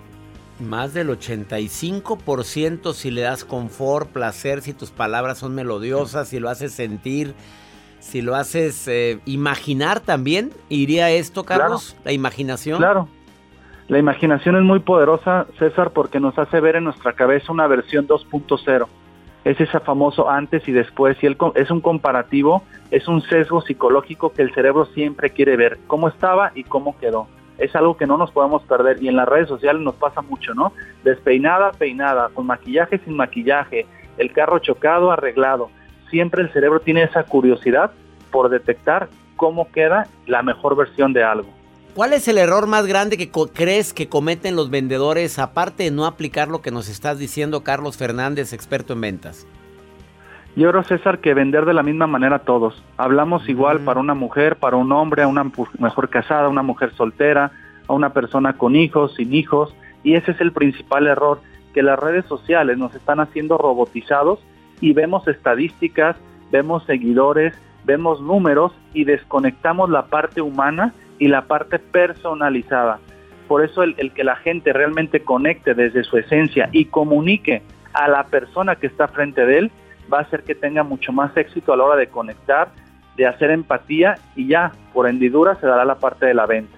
Más 0.61 0.95
del 0.95 1.09
85% 1.09 2.93
si 2.93 3.11
le 3.11 3.23
das 3.23 3.45
confort, 3.45 4.11
placer, 4.11 4.63
si 4.63 4.75
tus 4.75 4.93
palabras 4.93 5.39
son 5.39 5.57
melodiosas, 5.57 6.29
si 6.29 6.39
lo 6.39 6.49
haces 6.49 6.73
sentir, 6.73 7.35
si 7.99 8.23
lo 8.23 8.37
haces 8.37 8.87
eh, 8.87 9.19
imaginar 9.25 9.99
también. 9.99 10.53
¿Iría 10.69 11.11
esto, 11.11 11.43
Carlos? 11.43 11.97
¿La 12.05 12.13
imaginación? 12.13 12.79
Claro. 12.79 13.09
La 13.89 13.99
imaginación 13.99 14.57
es 14.57 14.63
muy 14.63 14.81
poderosa, 14.81 15.47
César, 15.59 15.91
porque 15.91 16.21
nos 16.21 16.39
hace 16.39 16.61
ver 16.61 16.77
en 16.77 16.85
nuestra 16.85 17.15
cabeza 17.15 17.53
una 17.53 17.67
versión 17.67 18.07
2.0. 18.07 18.87
Es 19.45 19.61
ese 19.61 19.81
famoso 19.81 20.29
antes 20.29 20.69
y 20.69 20.73
después, 20.73 21.17
y 21.23 21.27
es 21.55 21.71
un 21.71 21.81
comparativo, 21.81 22.63
es 22.91 23.09
un 23.09 23.23
sesgo 23.23 23.63
psicológico 23.63 24.33
que 24.33 24.43
el 24.43 24.53
cerebro 24.53 24.85
siempre 24.87 25.31
quiere 25.31 25.57
ver, 25.57 25.79
cómo 25.87 26.09
estaba 26.09 26.53
y 26.55 26.65
cómo 26.65 26.99
quedó 26.99 27.29
es 27.59 27.75
algo 27.75 27.97
que 27.97 28.07
no 28.07 28.17
nos 28.17 28.31
podemos 28.31 28.63
perder 28.63 29.03
y 29.03 29.09
en 29.09 29.17
las 29.17 29.29
redes 29.29 29.49
sociales 29.49 29.83
nos 29.83 29.97
pasa 29.97 30.23
mucho, 30.23 30.55
¿no? 30.55 30.73
Despeinada, 31.05 31.73
peinada, 31.73 32.31
con 32.33 32.47
maquillaje, 32.47 32.99
sin 32.99 33.17
maquillaje, 33.17 33.87
el 34.17 34.33
carro 34.33 34.61
chocado, 34.61 35.11
arreglado. 35.11 35.71
Siempre 36.09 36.43
el 36.43 36.53
cerebro 36.53 36.81
tiene 36.81 37.03
esa 37.03 37.25
curiosidad 37.25 37.91
por 38.31 38.49
detectar 38.49 39.09
cómo 39.37 39.71
queda 39.71 40.07
la 40.27 40.43
mejor 40.43 40.77
versión 40.77 41.13
de 41.13 41.25
algo. 41.25 41.49
¿Cuál 41.99 42.13
es 42.13 42.29
el 42.29 42.39
error 42.39 42.69
más 42.69 42.87
grande 42.87 43.17
que 43.17 43.29
crees 43.29 43.93
que 43.93 44.09
cometen 44.09 44.55
los 44.55 44.71
vendedores 44.71 45.41
aparte 45.41 45.83
de 45.83 45.91
no 45.91 46.07
aplicar 46.07 46.47
lo 46.47 46.63
que 46.63 46.71
nos 46.71 46.89
estás 46.89 47.19
diciendo 47.19 47.65
Carlos 47.65 47.97
Fernández, 47.97 48.53
experto 48.53 48.93
en 48.93 49.01
ventas? 49.01 49.49
Yo 50.55 50.71
creo, 50.71 50.85
César, 50.85 51.19
que 51.19 51.35
vender 51.35 51.65
de 51.65 51.75
la 51.75 51.83
misma 51.83 52.07
manera 52.07 52.39
todos. 52.39 52.85
Hablamos 52.99 53.49
igual 53.49 53.81
para 53.81 53.99
una 53.99 54.15
mujer, 54.15 54.55
para 54.61 54.77
un 54.77 54.93
hombre, 54.93 55.25
a 55.25 55.27
una 55.27 55.43
mujer 55.43 56.09
casada, 56.09 56.45
a 56.45 56.49
una 56.49 56.63
mujer 56.63 56.95
soltera, 56.95 57.51
a 57.89 57.93
una 57.93 58.13
persona 58.13 58.53
con 58.53 58.77
hijos, 58.77 59.17
sin 59.17 59.35
hijos. 59.35 59.75
Y 60.05 60.15
ese 60.15 60.31
es 60.31 60.41
el 60.41 60.53
principal 60.53 61.09
error, 61.09 61.41
que 61.75 61.83
las 61.83 61.99
redes 61.99 62.27
sociales 62.27 62.79
nos 62.79 62.95
están 62.95 63.19
haciendo 63.19 63.59
robotizados 63.59 64.39
y 64.81 64.93
vemos 64.93 65.27
estadísticas, 65.27 66.15
vemos 66.53 66.85
seguidores, 66.85 67.55
vemos 67.89 68.21
números 68.21 68.73
y 68.93 69.05
desconectamos 69.05 69.89
la 69.89 70.05
parte 70.07 70.43
humana 70.43 70.93
y 71.19 71.29
la 71.29 71.47
parte 71.47 71.79
personalizada. 71.79 73.01
Por 73.49 73.65
eso 73.65 73.83
el, 73.83 73.95
el, 73.97 74.13
que 74.13 74.25
la 74.25 74.37
gente 74.37 74.75
realmente 74.75 75.21
conecte 75.21 75.73
desde 75.73 76.05
su 76.05 76.19
esencia 76.19 76.69
y 76.71 76.85
comunique 76.85 77.63
a 77.95 78.07
la 78.07 78.25
persona 78.25 78.77
que 78.77 78.89
está 78.89 79.09
frente 79.09 79.47
de 79.47 79.59
él 79.59 79.71
va 80.13 80.19
a 80.19 80.23
hacer 80.23 80.43
que 80.43 80.55
tenga 80.55 80.83
mucho 80.83 81.13
más 81.13 81.35
éxito 81.35 81.73
a 81.73 81.79
la 81.79 81.85
hora 81.85 81.97
de 81.97 82.09
conectar, 82.09 82.69
de 83.17 83.27
hacer 83.27 83.51
empatía 83.51 84.17
y 84.37 84.49
ya 84.49 84.73
por 84.93 85.09
hendidura 85.09 85.55
se 85.55 85.67
dará 85.67 85.87
la 85.87 85.97
parte 85.97 86.27
de 86.27 86.35
la 86.35 86.45
venta. 86.45 86.77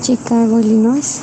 Chicago, 0.02 0.58
Illinois. 0.58 1.22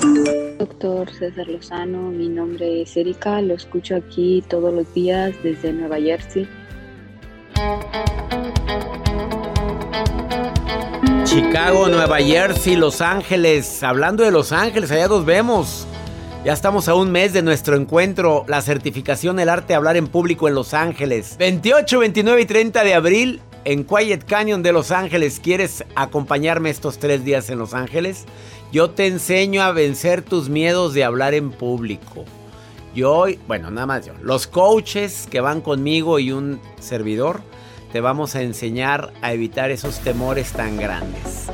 Doctor 0.60 1.12
César 1.12 1.50
Lozano, 1.50 2.04
mi 2.04 2.30
nombre 2.30 2.84
es 2.84 2.96
Erika, 2.96 3.42
lo 3.42 3.54
escucho 3.54 3.98
aquí 3.98 4.42
todos 4.48 4.74
los 4.74 4.94
días 4.94 5.36
desde 5.44 5.74
Nueva 5.74 5.98
Jersey. 5.98 6.48
Chicago, 11.26 11.90
Nueva 11.90 12.20
Jersey, 12.20 12.78
Los 12.78 13.02
Ángeles. 13.02 13.84
Hablando 13.84 14.24
de 14.24 14.32
Los 14.32 14.54
Ángeles, 14.54 14.90
allá 14.90 15.10
nos 15.10 15.26
vemos. 15.26 15.86
Ya 16.48 16.54
estamos 16.54 16.88
a 16.88 16.96
un 16.96 17.12
mes 17.12 17.34
de 17.34 17.42
nuestro 17.42 17.76
encuentro, 17.76 18.46
la 18.48 18.62
certificación 18.62 19.38
El 19.38 19.50
Arte 19.50 19.68
de 19.68 19.76
Hablar 19.76 19.98
en 19.98 20.08
Público 20.08 20.48
en 20.48 20.56
Los 20.56 20.74
Ángeles. 20.74 21.36
28, 21.38 22.00
29 22.00 22.42
y 22.42 22.46
30 22.46 22.84
de 22.86 22.94
abril 22.94 23.42
en 23.66 23.84
Quiet 23.84 24.24
Canyon 24.24 24.64
de 24.64 24.72
Los 24.72 24.92
Ángeles. 24.92 25.42
¿Quieres 25.44 25.84
acompañarme 25.96 26.70
estos 26.70 27.00
tres 27.00 27.26
días 27.26 27.50
en 27.50 27.60
Los 27.60 27.74
Ángeles? 27.74 28.24
Yo 28.72 28.92
te 28.92 29.08
enseño 29.08 29.62
a 29.62 29.74
vencer 29.74 30.22
tus 30.22 30.48
miedos 30.48 30.94
de 30.94 31.04
hablar 31.04 31.34
en 31.34 31.52
público. 31.52 32.24
Yo, 32.96 33.26
bueno, 33.46 33.70
nada 33.70 33.86
más 33.86 34.06
yo. 34.06 34.14
Los 34.22 34.48
coaches 34.48 35.28
que 35.30 35.42
van 35.42 35.60
conmigo 35.60 36.18
y 36.18 36.32
un 36.32 36.62
servidor, 36.80 37.42
te 37.92 38.02
vamos 38.02 38.36
a 38.36 38.42
enseñar 38.42 39.14
a 39.22 39.34
evitar 39.34 39.72
esos 39.72 40.00
temores 40.00 40.52
tan 40.52 40.78
grandes. 40.78 41.48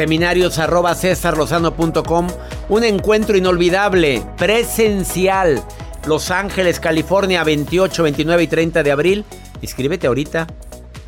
Seminarios 0.00 0.58
arroba 0.58 0.94
cesarlozano.com. 0.94 2.28
Un 2.70 2.84
encuentro 2.84 3.36
inolvidable, 3.36 4.24
presencial. 4.38 5.62
Los 6.06 6.30
Ángeles, 6.30 6.80
California, 6.80 7.44
28, 7.44 8.04
29 8.04 8.42
y 8.42 8.46
30 8.46 8.82
de 8.82 8.92
abril. 8.92 9.24
Inscríbete 9.60 10.06
ahorita. 10.06 10.46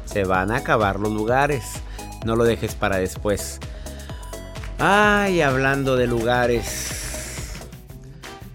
Se 0.05 0.24
van 0.24 0.50
a 0.50 0.57
acabar 0.57 1.00
los 1.00 1.11
lugares. 1.11 1.64
No 2.26 2.37
lo 2.37 2.44
dejes 2.44 2.74
para 2.74 2.98
después. 2.98 3.61
Ay, 4.78 5.40
hablando 5.40 5.96
de 5.96 6.07
lugares. 6.07 7.01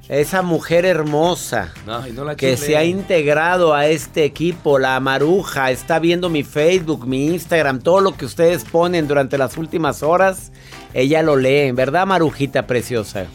Esa 0.09 0.41
mujer 0.41 0.85
hermosa 0.85 1.73
no 1.85 2.23
la 2.23 2.37
que 2.37 2.55
se 2.55 2.77
ha 2.77 2.85
integrado 2.85 3.73
a 3.73 3.87
este 3.87 4.23
equipo, 4.23 4.79
la 4.79 4.97
Maruja, 5.01 5.69
está 5.69 5.99
viendo 5.99 6.29
mi 6.29 6.43
Facebook, 6.43 7.05
mi 7.05 7.27
Instagram, 7.27 7.79
todo 7.79 7.99
lo 7.99 8.15
que 8.15 8.23
ustedes 8.23 8.63
ponen 8.63 9.07
durante 9.07 9.37
las 9.37 9.57
últimas 9.57 10.03
horas. 10.03 10.53
Ella 10.93 11.21
lo 11.23 11.35
lee, 11.35 11.71
¿verdad, 11.73 12.05
Marujita 12.05 12.65
preciosa? 12.67 13.25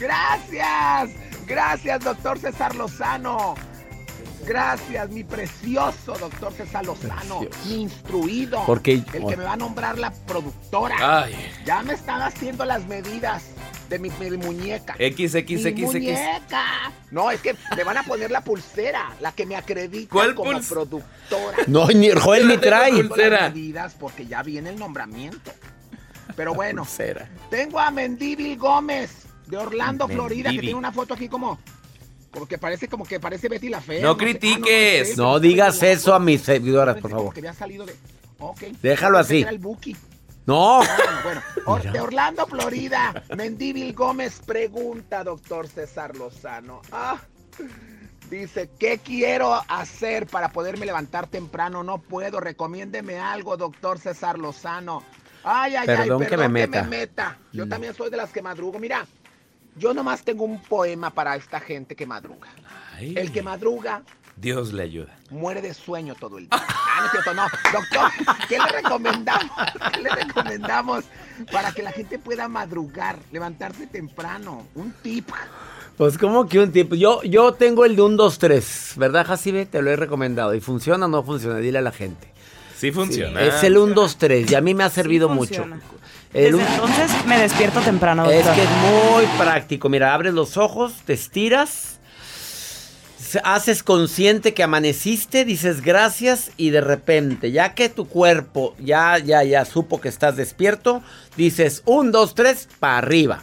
Gracias, 0.00 1.10
gracias, 1.46 2.02
doctor 2.02 2.38
César 2.38 2.74
Lozano. 2.74 3.54
Gracias, 4.46 5.10
mi 5.10 5.24
precioso 5.24 6.14
doctor 6.18 6.52
César 6.52 6.84
Lozano, 6.84 7.40
mi 7.66 7.82
instruido, 7.82 8.62
Porque- 8.66 8.92
el 8.94 9.04
que 9.04 9.36
me 9.36 9.44
va 9.44 9.52
a 9.52 9.56
nombrar 9.56 9.98
la 9.98 10.12
productora. 10.26 11.24
Ay. 11.24 11.34
Ya 11.64 11.82
me 11.82 11.94
están 11.94 12.20
haciendo 12.22 12.64
las 12.64 12.86
medidas 12.86 13.53
de 13.88 13.98
mi, 13.98 14.10
mi 14.10 14.36
muñeca. 14.36 14.94
X, 14.98 15.34
X, 15.34 15.62
Mi 15.62 15.68
X, 15.70 15.84
X. 15.84 15.94
muñeca. 15.94 16.92
No, 17.10 17.30
es 17.30 17.40
que 17.40 17.54
me 17.76 17.84
van 17.84 17.96
a 17.98 18.02
poner 18.02 18.30
la 18.30 18.42
pulsera, 18.42 19.12
la 19.20 19.32
que 19.32 19.46
me 19.46 19.56
acredita 19.56 20.10
¿Cuál 20.12 20.34
como 20.34 20.52
puls- 20.52 20.68
productora. 20.68 21.58
No, 21.66 21.86
ni 21.88 22.10
Joel 22.10 22.48
ni 22.48 22.56
trae. 22.58 22.90
Las 22.92 23.52
medidas 23.54 23.94
porque 23.98 24.26
ya 24.26 24.42
viene 24.42 24.70
el 24.70 24.78
nombramiento. 24.78 25.52
Pero 26.36 26.54
bueno, 26.54 26.82
Pulsera. 26.82 27.28
tengo 27.50 27.78
a 27.78 27.90
Mendívil 27.90 28.56
Gómez 28.58 29.26
de 29.46 29.56
Orlando, 29.56 30.08
Florida, 30.08 30.50
que 30.50 30.58
tiene 30.58 30.74
una 30.74 30.90
foto 30.92 31.14
aquí 31.14 31.28
como. 31.28 31.58
Como 32.30 32.46
que 32.46 32.58
parece 32.58 32.88
como 32.88 33.04
que 33.04 33.20
parece 33.20 33.48
Betty 33.48 33.68
la 33.68 33.80
Fea. 33.80 34.02
No 34.02 34.08
sé. 34.08 34.14
Ah, 34.14 34.18
critiques. 34.18 35.10
es 35.10 35.16
No 35.16 35.32
eso, 35.36 35.40
digas 35.40 35.76
parece 35.78 35.92
eso 35.92 36.14
a 36.14 36.18
mis 36.18 36.40
seguidoras, 36.40 36.96
por 36.96 37.12
favor. 37.12 37.32
que 37.32 37.38
había 37.38 37.54
salido 37.54 37.86
de. 37.86 37.94
Ok. 38.40 38.62
Déjalo 38.82 39.18
así. 39.18 39.42
Era 39.42 39.50
el 39.50 39.58
Buki. 39.60 39.94
No. 40.46 40.80
Bueno, 41.24 41.42
de 41.92 42.00
Orlando, 42.00 42.46
Florida, 42.46 43.22
Mendívil 43.36 43.94
Gómez 43.94 44.40
pregunta, 44.44 45.24
doctor 45.24 45.66
César 45.68 46.16
Lozano. 46.16 46.82
Ah, 46.92 47.18
dice, 48.30 48.68
¿qué 48.78 48.98
quiero 48.98 49.54
hacer 49.68 50.26
para 50.26 50.50
poderme 50.50 50.84
levantar 50.86 51.26
temprano? 51.28 51.82
No 51.82 51.98
puedo, 51.98 52.40
recomiéndeme 52.40 53.18
algo, 53.18 53.56
doctor 53.56 53.98
César 53.98 54.38
Lozano. 54.38 55.02
Ay, 55.44 55.76
ay, 55.76 55.86
Perdón 55.86 56.22
ay, 56.22 56.28
que 56.28 56.36
me 56.36 56.48
meta. 56.48 56.82
meta. 56.84 57.38
Yo 57.52 57.66
Mm. 57.66 57.68
también 57.68 57.94
soy 57.94 58.10
de 58.10 58.16
las 58.16 58.30
que 58.32 58.42
madrugo. 58.42 58.78
Mira, 58.78 59.06
yo 59.76 59.92
nomás 59.94 60.22
tengo 60.24 60.44
un 60.44 60.60
poema 60.62 61.10
para 61.10 61.36
esta 61.36 61.60
gente 61.60 61.94
que 61.96 62.06
madruga. 62.06 62.48
El 63.00 63.32
que 63.32 63.42
madruga 63.42 64.02
Dios 64.36 64.72
le 64.72 64.82
ayuda. 64.84 65.16
muere 65.30 65.60
de 65.62 65.74
sueño 65.74 66.14
todo 66.14 66.38
el 66.38 66.48
día. 66.48 66.60
Ah, 66.96 67.00
no 67.00 67.06
es 67.06 67.10
cierto, 67.12 67.34
no. 67.34 67.42
Doctor, 67.72 68.10
¿qué 68.48 68.58
le 68.58 68.66
recomendamos? 68.82 69.50
¿Qué 69.92 70.00
le 70.02 70.10
recomendamos 70.10 71.04
para 71.50 71.72
que 71.72 71.82
la 71.82 71.90
gente 71.92 72.18
pueda 72.18 72.46
madrugar, 72.48 73.18
levantarse 73.32 73.86
temprano? 73.86 74.66
Un 74.74 74.92
tip. 75.02 75.28
Pues 75.96 76.18
como 76.18 76.46
que 76.48 76.58
un 76.60 76.70
tipo. 76.72 76.94
Yo, 76.94 77.22
yo 77.22 77.52
tengo 77.54 77.84
el 77.84 77.96
de 77.96 78.02
un 78.02 78.16
2, 78.16 78.38
3, 78.38 78.92
¿verdad, 78.96 79.26
Jacibe? 79.26 79.66
Te 79.66 79.80
lo 79.82 79.90
he 79.90 79.96
recomendado. 79.96 80.54
¿Y 80.54 80.60
funciona 80.60 81.06
o 81.06 81.08
no 81.08 81.22
funciona? 81.22 81.56
Dile 81.58 81.78
a 81.78 81.82
la 81.82 81.92
gente. 81.92 82.32
Sí 82.76 82.90
funciona. 82.92 83.40
Es 83.40 83.62
el 83.62 83.78
1, 83.78 83.94
2, 83.94 84.16
3 84.18 84.50
y 84.50 84.54
a 84.54 84.60
mí 84.60 84.74
me 84.74 84.84
ha 84.84 84.90
servido 84.90 85.28
mucho. 85.28 85.64
El 86.32 86.52
Desde 86.52 86.54
un- 86.56 86.60
entonces 86.62 87.10
me 87.26 87.38
despierto 87.38 87.80
temprano, 87.80 88.28
Es 88.28 88.44
doctor. 88.44 88.54
que 88.56 88.62
es 88.62 88.70
muy 88.70 89.24
práctico. 89.38 89.88
Mira, 89.88 90.12
abres 90.14 90.34
los 90.34 90.56
ojos, 90.56 90.94
te 91.04 91.12
estiras, 91.12 92.00
haces 93.44 93.82
consciente 93.82 94.54
que 94.54 94.62
amaneciste, 94.62 95.44
dices 95.44 95.80
gracias 95.82 96.50
y 96.56 96.70
de 96.70 96.80
repente, 96.80 97.50
ya 97.52 97.74
que 97.74 97.88
tu 97.88 98.06
cuerpo 98.08 98.74
ya, 98.78 99.18
ya, 99.18 99.42
ya 99.44 99.64
supo 99.64 100.00
que 100.00 100.08
estás 100.08 100.36
despierto, 100.36 101.02
dices 101.36 101.82
un, 101.86 102.12
dos, 102.12 102.34
tres, 102.34 102.68
para 102.80 102.98
arriba. 102.98 103.42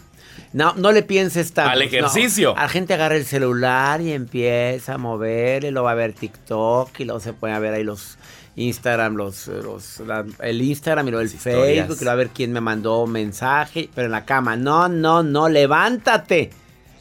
No, 0.54 0.74
no 0.76 0.92
le 0.92 1.02
pienses 1.04 1.54
tanto. 1.54 1.72
Al 1.72 1.80
No. 1.80 1.86
ejercicio. 1.86 2.54
La 2.56 2.68
gente 2.68 2.94
agarra 2.94 3.16
el 3.16 3.26
celular 3.26 4.02
y 4.02 4.12
empieza 4.12 4.96
a 4.96 4.98
mover, 4.98 5.64
y 5.64 5.72
luego 5.72 5.86
va 5.86 5.92
a 5.92 5.96
ver 5.96 6.14
TikTok 6.14 7.00
y 7.00 7.06
luego 7.06 7.20
se 7.22 7.32
puede 7.34 7.58
ver 7.60 7.74
ahí 7.74 7.84
los 7.86 8.18
Instagram, 8.58 9.16
los, 9.16 9.48
los- 9.48 10.02
la- 10.02 10.26
el 10.42 10.62
Instagram 10.62 11.08
y 11.08 11.12
luego 11.12 11.22
el 11.22 11.34
historias. 11.34 11.88
Facebook, 11.88 11.98
y 12.02 12.04
luego 12.04 12.12
a 12.12 12.16
ver 12.16 12.30
quién 12.30 12.52
me 12.52 12.60
mandó 12.60 13.08
mensaje, 13.08 13.90
pero 13.96 14.08
en 14.08 14.12
la 14.12 14.26
cama. 14.26 14.58
No, 14.58 14.90
no, 14.90 15.24
no, 15.24 15.48
levántate. 15.48 16.50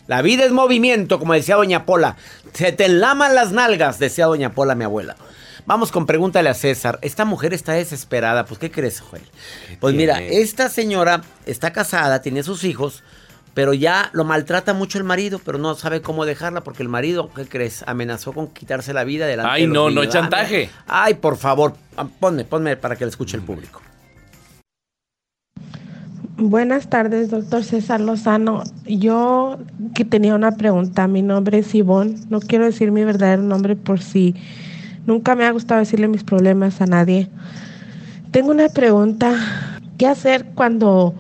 La 0.07 0.23
vida 0.23 0.45
es 0.45 0.53
movimiento, 0.53 1.19
como 1.19 1.35
decía 1.35 1.57
Doña 1.57 1.85
Pola. 1.85 2.17
Se 2.53 2.73
te 2.73 2.87
enlaman 2.87 3.35
las 3.35 3.53
nalgas, 3.53 3.99
decía 3.99 4.27
Doña 4.27 4.53
Pola, 4.53 4.75
mi 4.75 4.85
abuela. 4.85 5.17
Vamos 5.67 5.93
con 5.93 6.07
pregúntale 6.07 6.49
a 6.49 6.55
César. 6.55 6.99
Esta 7.03 7.25
mujer 7.25 7.55
está 7.55 7.75
desesperada. 7.75 8.45
Pues, 8.45 8.59
¿qué 8.59 8.71
crees, 8.71 9.01
Joel? 9.01 9.23
Pues 9.79 9.95
mira, 9.95 10.21
esta 10.21 10.69
señora 10.69 11.23
está 11.47 11.73
casada, 11.73 12.23
tiene 12.23 12.43
sus 12.43 12.65
hijos, 12.65 13.05
pero 13.55 13.73
ya 13.73 14.11
lo 14.13 14.25
maltrata 14.25 14.75
mucho 14.75 14.99
el 14.99 15.05
marido, 15.05 15.41
pero 15.45 15.59
no 15.59 15.75
sabe 15.75 16.03
cómo 16.03 16.25
dejarla 16.25 16.63
porque 16.63 16.83
el 16.83 16.89
marido, 16.89 17.31
¿qué 17.35 17.47
crees? 17.47 17.85
Amenazó 17.87 18.33
con 18.33 18.49
quitarse 18.49 18.93
la 18.93 19.05
vida 19.05 19.27
delante 19.27 19.53
Ay, 19.53 19.63
de 19.63 19.69
los 19.69 19.75
no, 19.75 19.91
no 19.91 20.03
es 20.03 20.09
chantaje. 20.09 20.71
Ay, 20.87 21.15
por 21.15 21.37
favor, 21.37 21.75
ah, 21.97 22.07
ponme, 22.19 22.45
ponme 22.45 22.77
para 22.77 22.97
que 22.97 23.05
lo 23.05 23.11
escuche 23.11 23.37
el 23.37 23.43
público. 23.43 23.81
Buenas 26.43 26.89
tardes, 26.89 27.29
doctor 27.29 27.63
César 27.63 28.01
Lozano. 28.01 28.63
Yo 28.87 29.59
que 29.95 30.07
tenía 30.07 30.35
una 30.35 30.53
pregunta. 30.53 31.07
Mi 31.07 31.21
nombre 31.21 31.59
es 31.59 31.75
Ivonne. 31.75 32.15
No 32.31 32.41
quiero 32.41 32.65
decir 32.65 32.93
mi 32.93 33.05
verdadero 33.05 33.43
nombre 33.43 33.77
por 33.77 34.01
si 34.01 34.35
nunca 35.05 35.35
me 35.35 35.45
ha 35.45 35.51
gustado 35.51 35.81
decirle 35.81 36.09
mis 36.09 36.25
problemas 36.25 36.81
a 36.81 36.87
nadie. 36.87 37.29
Tengo 38.31 38.53
una 38.53 38.71
pregunta. 38.71 39.35
¿Qué 39.99 40.07
hacer 40.07 40.47
cuando 40.55 41.15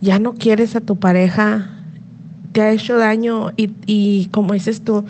ya 0.00 0.20
no 0.20 0.34
quieres 0.34 0.76
a 0.76 0.82
tu 0.82 0.94
pareja? 0.94 1.68
Te 2.52 2.62
ha 2.62 2.70
hecho 2.70 2.96
daño 2.96 3.50
y, 3.56 3.72
y 3.86 4.26
como 4.26 4.52
dices 4.52 4.82
tú, 4.82 5.04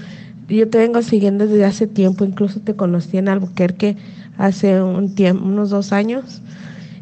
yo 0.48 0.70
te 0.70 0.78
vengo 0.78 1.02
siguiendo 1.02 1.46
desde 1.46 1.66
hace 1.66 1.86
tiempo. 1.86 2.24
Incluso 2.24 2.61
te 2.61 2.74
conocí 2.74 3.18
en 3.18 3.28
Albuquerque 3.28 3.94
hace 4.38 4.82
un 4.82 5.14
tiempo, 5.14 5.44
unos 5.44 5.68
dos 5.68 5.92
años 5.92 6.40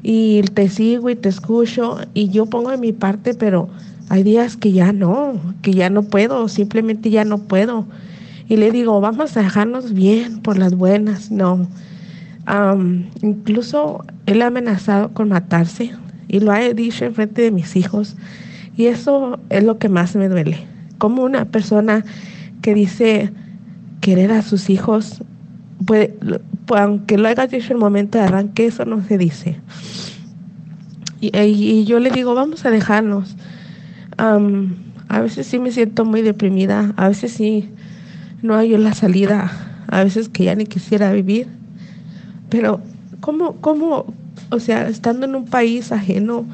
y 0.09 0.41
te 0.43 0.69
sigo 0.69 1.11
y 1.11 1.17
te 1.17 1.29
escucho 1.29 1.99
y 2.15 2.29
yo 2.29 2.47
pongo 2.47 2.71
de 2.71 2.79
mi 2.79 2.93
parte, 2.93 3.35
pero 3.35 3.69
hay 4.09 4.23
días 4.23 4.57
que 4.57 4.71
ya 4.71 4.93
no, 4.93 5.35
que 5.63 5.73
ya 5.73 5.91
no 5.91 6.05
puedo, 6.05 6.47
simplemente 6.47 7.11
ya 7.11 7.25
no 7.25 7.39
puedo. 7.39 7.87
Y 8.49 8.57
le 8.57 8.71
digo, 8.71 9.01
vamos 9.01 9.37
a 9.37 9.43
dejarnos 9.43 9.93
bien 9.93 10.43
por 10.43 10.59
las 10.59 10.77
buenas, 10.77 11.33
no. 11.33 11.67
Am, 12.45 13.07
incluso 13.21 14.05
él 14.27 14.43
ha 14.43 14.47
amenazado 14.47 15.13
con 15.13 15.31
matarse 15.31 15.91
y 16.29 16.39
lo 16.39 16.53
ha 16.53 16.61
dicho 16.61 17.05
en 17.05 17.13
frente 17.13 17.43
de 17.43 17.51
mis 17.51 17.75
hijos 17.75 18.15
y 18.77 18.87
eso 18.87 19.41
es 19.51 19.65
lo 19.65 19.79
que 19.79 19.89
más 19.89 20.15
me 20.15 20.29
duele. 20.29 20.69
Como 20.99 21.25
una 21.25 21.47
persona 21.47 22.05
que 22.63 22.75
dice 22.75 23.33
querer 24.01 24.31
a 24.31 24.43
sus 24.43 24.71
hijos, 24.71 25.25
puede, 25.85 26.17
pues, 26.67 26.81
aunque 26.81 27.17
lo 27.17 27.29
hayas 27.29 27.51
dicho 27.51 27.73
el 27.73 27.79
momento 27.79 28.19
de 28.19 28.25
arranque, 28.25 28.67
eso 28.67 28.85
no 28.85 29.03
se 29.03 29.19
dice. 29.19 29.61
y, 31.21 31.37
y 31.39 31.85
yo 31.85 31.99
le 31.99 32.11
digo, 32.11 32.35
vamos 32.35 32.65
a 32.65 32.71
dejarnos. 32.71 33.37
Am, 34.19 34.77
a 35.09 35.21
veces 35.21 35.47
sí 35.47 35.59
me 35.59 35.71
siento 35.71 36.05
muy 36.05 36.23
deprimida, 36.23 36.93
a 36.97 37.09
veces 37.09 37.33
sí 37.33 37.71
no 38.43 38.55
hay 38.55 38.77
la 38.77 38.95
salida, 38.95 39.51
a 39.89 40.05
veces 40.05 40.29
que 40.29 40.45
ya 40.45 40.55
ni 40.55 40.67
quisiera 40.67 41.13
vivir. 41.13 41.49
Pero, 42.49 42.81
¿cómo, 43.21 43.57
cómo, 43.61 44.15
o 44.51 44.59
sea, 44.61 44.89
estando 44.89 45.27
en 45.27 45.35
un 45.35 45.45
país 45.45 45.93
ajeno, 45.93 46.47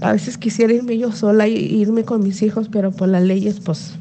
a 0.00 0.12
veces 0.12 0.38
quisiera 0.38 0.72
irme 0.72 0.98
yo 0.98 1.12
sola 1.12 1.48
y 1.48 1.54
irme 1.54 2.04
con 2.04 2.22
mis 2.22 2.42
hijos, 2.42 2.68
pero 2.70 2.92
por 2.92 3.08
las 3.08 3.22
leyes, 3.22 3.60
pues, 3.60 3.94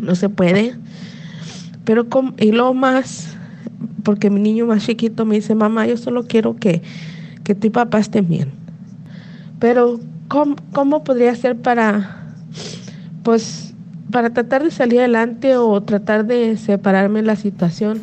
no 0.00 0.14
se 0.14 0.28
puede. 0.28 0.76
Pero, 1.84 2.06
y 2.38 2.52
lo 2.52 2.74
más, 2.74 3.31
porque 4.02 4.30
mi 4.30 4.40
niño 4.40 4.66
más 4.66 4.84
chiquito 4.84 5.24
me 5.24 5.36
dice, 5.36 5.54
mamá, 5.54 5.86
yo 5.86 5.96
solo 5.96 6.24
quiero 6.26 6.56
que, 6.56 6.82
que 7.44 7.54
tu 7.54 7.70
papá 7.70 7.98
esté 7.98 8.20
bien. 8.20 8.52
Pero, 9.58 10.00
¿cómo, 10.28 10.56
cómo 10.72 11.04
podría 11.04 11.34
ser 11.34 11.56
para, 11.56 12.34
pues, 13.22 13.74
para 14.10 14.30
tratar 14.30 14.64
de 14.64 14.70
salir 14.70 15.00
adelante 15.00 15.56
o 15.56 15.80
tratar 15.82 16.24
de 16.26 16.56
separarme 16.56 17.20
de 17.20 17.26
la 17.26 17.36
situación? 17.36 18.02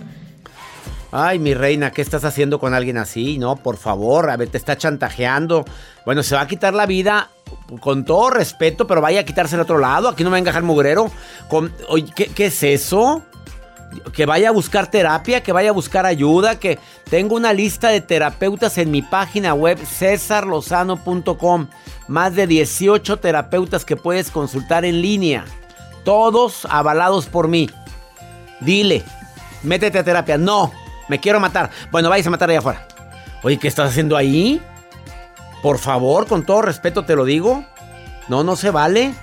Ay, 1.12 1.40
mi 1.40 1.56
reina, 1.56 1.92
¿qué 1.92 2.04
estás 2.04 2.24
haciendo 2.24 2.60
con 2.60 2.76
alguien 2.76 2.98
así? 2.98 3.40
No, 3.40 3.56
por 3.56 3.78
favor, 3.78 4.30
a 4.30 4.38
ver, 4.38 4.50
te 4.50 4.58
está 4.58 4.78
chantajeando. 4.78 5.66
Bueno, 6.06 6.22
se 6.22 6.36
va 6.36 6.42
a 6.42 6.48
quitar 6.48 6.74
la 6.76 6.86
vida 6.86 7.30
con 7.82 8.06
todo 8.06 8.30
respeto, 8.30 8.86
pero 8.86 9.02
vaya 9.02 9.22
a 9.22 9.24
quitarse 9.24 9.56
al 9.56 9.62
otro 9.62 9.80
lado. 9.80 10.10
Aquí 10.10 10.24
no 10.24 10.30
me 10.30 10.34
va 10.34 10.38
a 10.38 10.42
encajar 10.42 10.62
mugrero. 10.62 11.10
Con, 11.50 11.74
oye, 11.88 12.12
¿qué, 12.16 12.28
¿qué, 12.28 12.46
es 12.48 12.62
eso? 12.62 13.24
Que 14.14 14.26
vaya 14.26 14.50
a 14.50 14.52
buscar 14.52 14.92
terapia, 14.92 15.42
que 15.42 15.52
vaya 15.52 15.70
a 15.70 15.74
buscar 15.74 16.06
ayuda, 16.06 16.60
que 16.60 16.80
tengo 17.10 17.36
una 17.36 17.54
lista 17.54 17.90
de 17.90 18.02
terapeutas 18.02 18.78
en 18.78 18.92
mi 18.92 19.02
página 19.02 19.54
web 19.54 19.80
cesarlozano.com. 19.84 21.68
Más 22.08 22.36
de 22.36 22.48
18 22.48 23.18
terapeutas 23.18 23.86
que 23.86 23.96
puedes 23.96 24.32
consultar 24.32 24.86
en 24.86 25.02
línea. 25.02 25.46
Todos 26.04 26.66
avalados 26.70 27.26
por 27.26 27.48
mí. 27.48 27.70
Dile, 28.60 29.04
métete 29.64 30.00
a 30.00 30.04
terapia. 30.04 30.38
No, 30.38 30.72
me 31.08 31.20
quiero 31.20 31.40
matar. 31.40 31.70
Bueno, 31.92 32.10
vais 32.10 32.26
a 32.26 32.30
matar 32.30 32.50
allá 32.50 32.60
afuera. 32.60 32.88
Oye, 33.44 33.58
¿qué 33.58 33.68
estás 33.68 33.92
haciendo 33.92 34.18
ahí? 34.18 34.62
Por 35.62 35.78
favor, 35.78 36.28
con 36.28 36.46
todo 36.46 36.62
respeto 36.62 37.06
te 37.06 37.16
lo 37.16 37.26
digo. 37.26 37.66
No, 38.28 38.44
no 38.44 38.56
se 38.56 38.70
vale. 38.70 39.14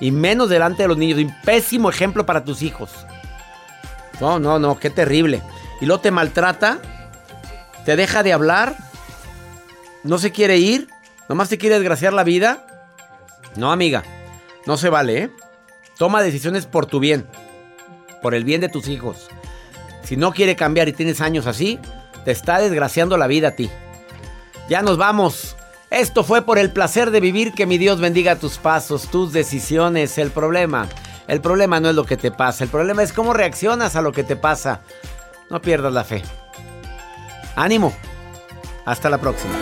Y 0.00 0.10
menos 0.10 0.48
delante 0.48 0.82
de 0.82 0.88
los 0.88 0.98
niños. 0.98 1.18
Un 1.18 1.34
pésimo 1.44 1.88
ejemplo 1.88 2.26
para 2.26 2.44
tus 2.44 2.62
hijos. 2.62 2.90
No, 4.20 4.38
no, 4.38 4.58
no, 4.58 4.78
qué 4.78 4.90
terrible. 4.90 5.42
Y 5.80 5.86
luego 5.86 6.00
te 6.00 6.10
maltrata. 6.10 6.80
Te 7.84 7.96
deja 7.96 8.22
de 8.22 8.32
hablar. 8.32 8.76
No 10.04 10.18
se 10.18 10.32
quiere 10.32 10.58
ir. 10.58 10.88
Nomás 11.28 11.48
te 11.48 11.58
quiere 11.58 11.76
desgraciar 11.76 12.12
la 12.12 12.24
vida. 12.24 12.66
No, 13.56 13.72
amiga. 13.72 14.02
No 14.66 14.76
se 14.76 14.88
vale, 14.88 15.22
¿eh? 15.22 15.30
Toma 15.98 16.22
decisiones 16.22 16.66
por 16.66 16.86
tu 16.86 17.00
bien. 17.00 17.26
Por 18.22 18.34
el 18.34 18.44
bien 18.44 18.60
de 18.60 18.68
tus 18.68 18.88
hijos. 18.88 19.28
Si 20.02 20.16
no 20.16 20.32
quiere 20.32 20.56
cambiar 20.56 20.88
y 20.88 20.92
tienes 20.92 21.20
años 21.20 21.46
así, 21.46 21.78
te 22.24 22.30
está 22.30 22.58
desgraciando 22.60 23.16
la 23.16 23.26
vida 23.26 23.48
a 23.48 23.56
ti. 23.56 23.70
Ya 24.68 24.82
nos 24.82 24.98
vamos. 24.98 25.56
Esto 25.90 26.24
fue 26.24 26.42
por 26.42 26.58
el 26.58 26.72
placer 26.72 27.10
de 27.10 27.20
vivir. 27.20 27.52
Que 27.52 27.66
mi 27.66 27.78
Dios 27.78 28.00
bendiga 28.00 28.36
tus 28.36 28.58
pasos, 28.58 29.08
tus 29.08 29.32
decisiones. 29.32 30.18
El 30.18 30.30
problema, 30.30 30.88
el 31.28 31.40
problema 31.40 31.80
no 31.80 31.88
es 31.88 31.94
lo 31.94 32.04
que 32.04 32.16
te 32.16 32.30
pasa. 32.30 32.64
El 32.64 32.70
problema 32.70 33.02
es 33.02 33.12
cómo 33.12 33.32
reaccionas 33.32 33.96
a 33.96 34.02
lo 34.02 34.12
que 34.12 34.24
te 34.24 34.36
pasa. 34.36 34.80
No 35.50 35.60
pierdas 35.60 35.92
la 35.92 36.04
fe. 36.04 36.22
Ánimo. 37.56 37.92
Hasta 38.84 39.10
la 39.10 39.18
próxima. 39.18 39.54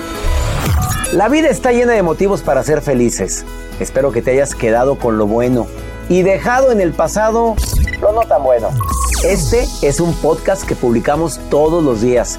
La 1.13 1.29
vida 1.29 1.49
está 1.49 1.73
llena 1.73 1.93
de 1.93 2.03
motivos 2.03 2.43
para 2.43 2.63
ser 2.63 2.83
felices. 2.83 3.45
Espero 3.81 4.13
que 4.13 4.21
te 4.21 4.33
hayas 4.33 4.55
quedado 4.55 4.99
con 4.99 5.17
lo 5.17 5.27
bueno 5.27 5.67
y 6.09 6.23
dejado 6.23 6.73
en 6.73 6.81
el 6.81 6.93
pasado 6.93 7.57
lo 8.01 8.13
no 8.13 8.23
tan 8.23 8.43
bueno. 8.43 8.69
Este 9.25 9.67
es 9.83 10.01
un 10.01 10.15
podcast 10.15 10.65
que 10.65 10.77
publicamos 10.77 11.41
todos 11.51 11.83
los 11.83 12.03
días, 12.03 12.39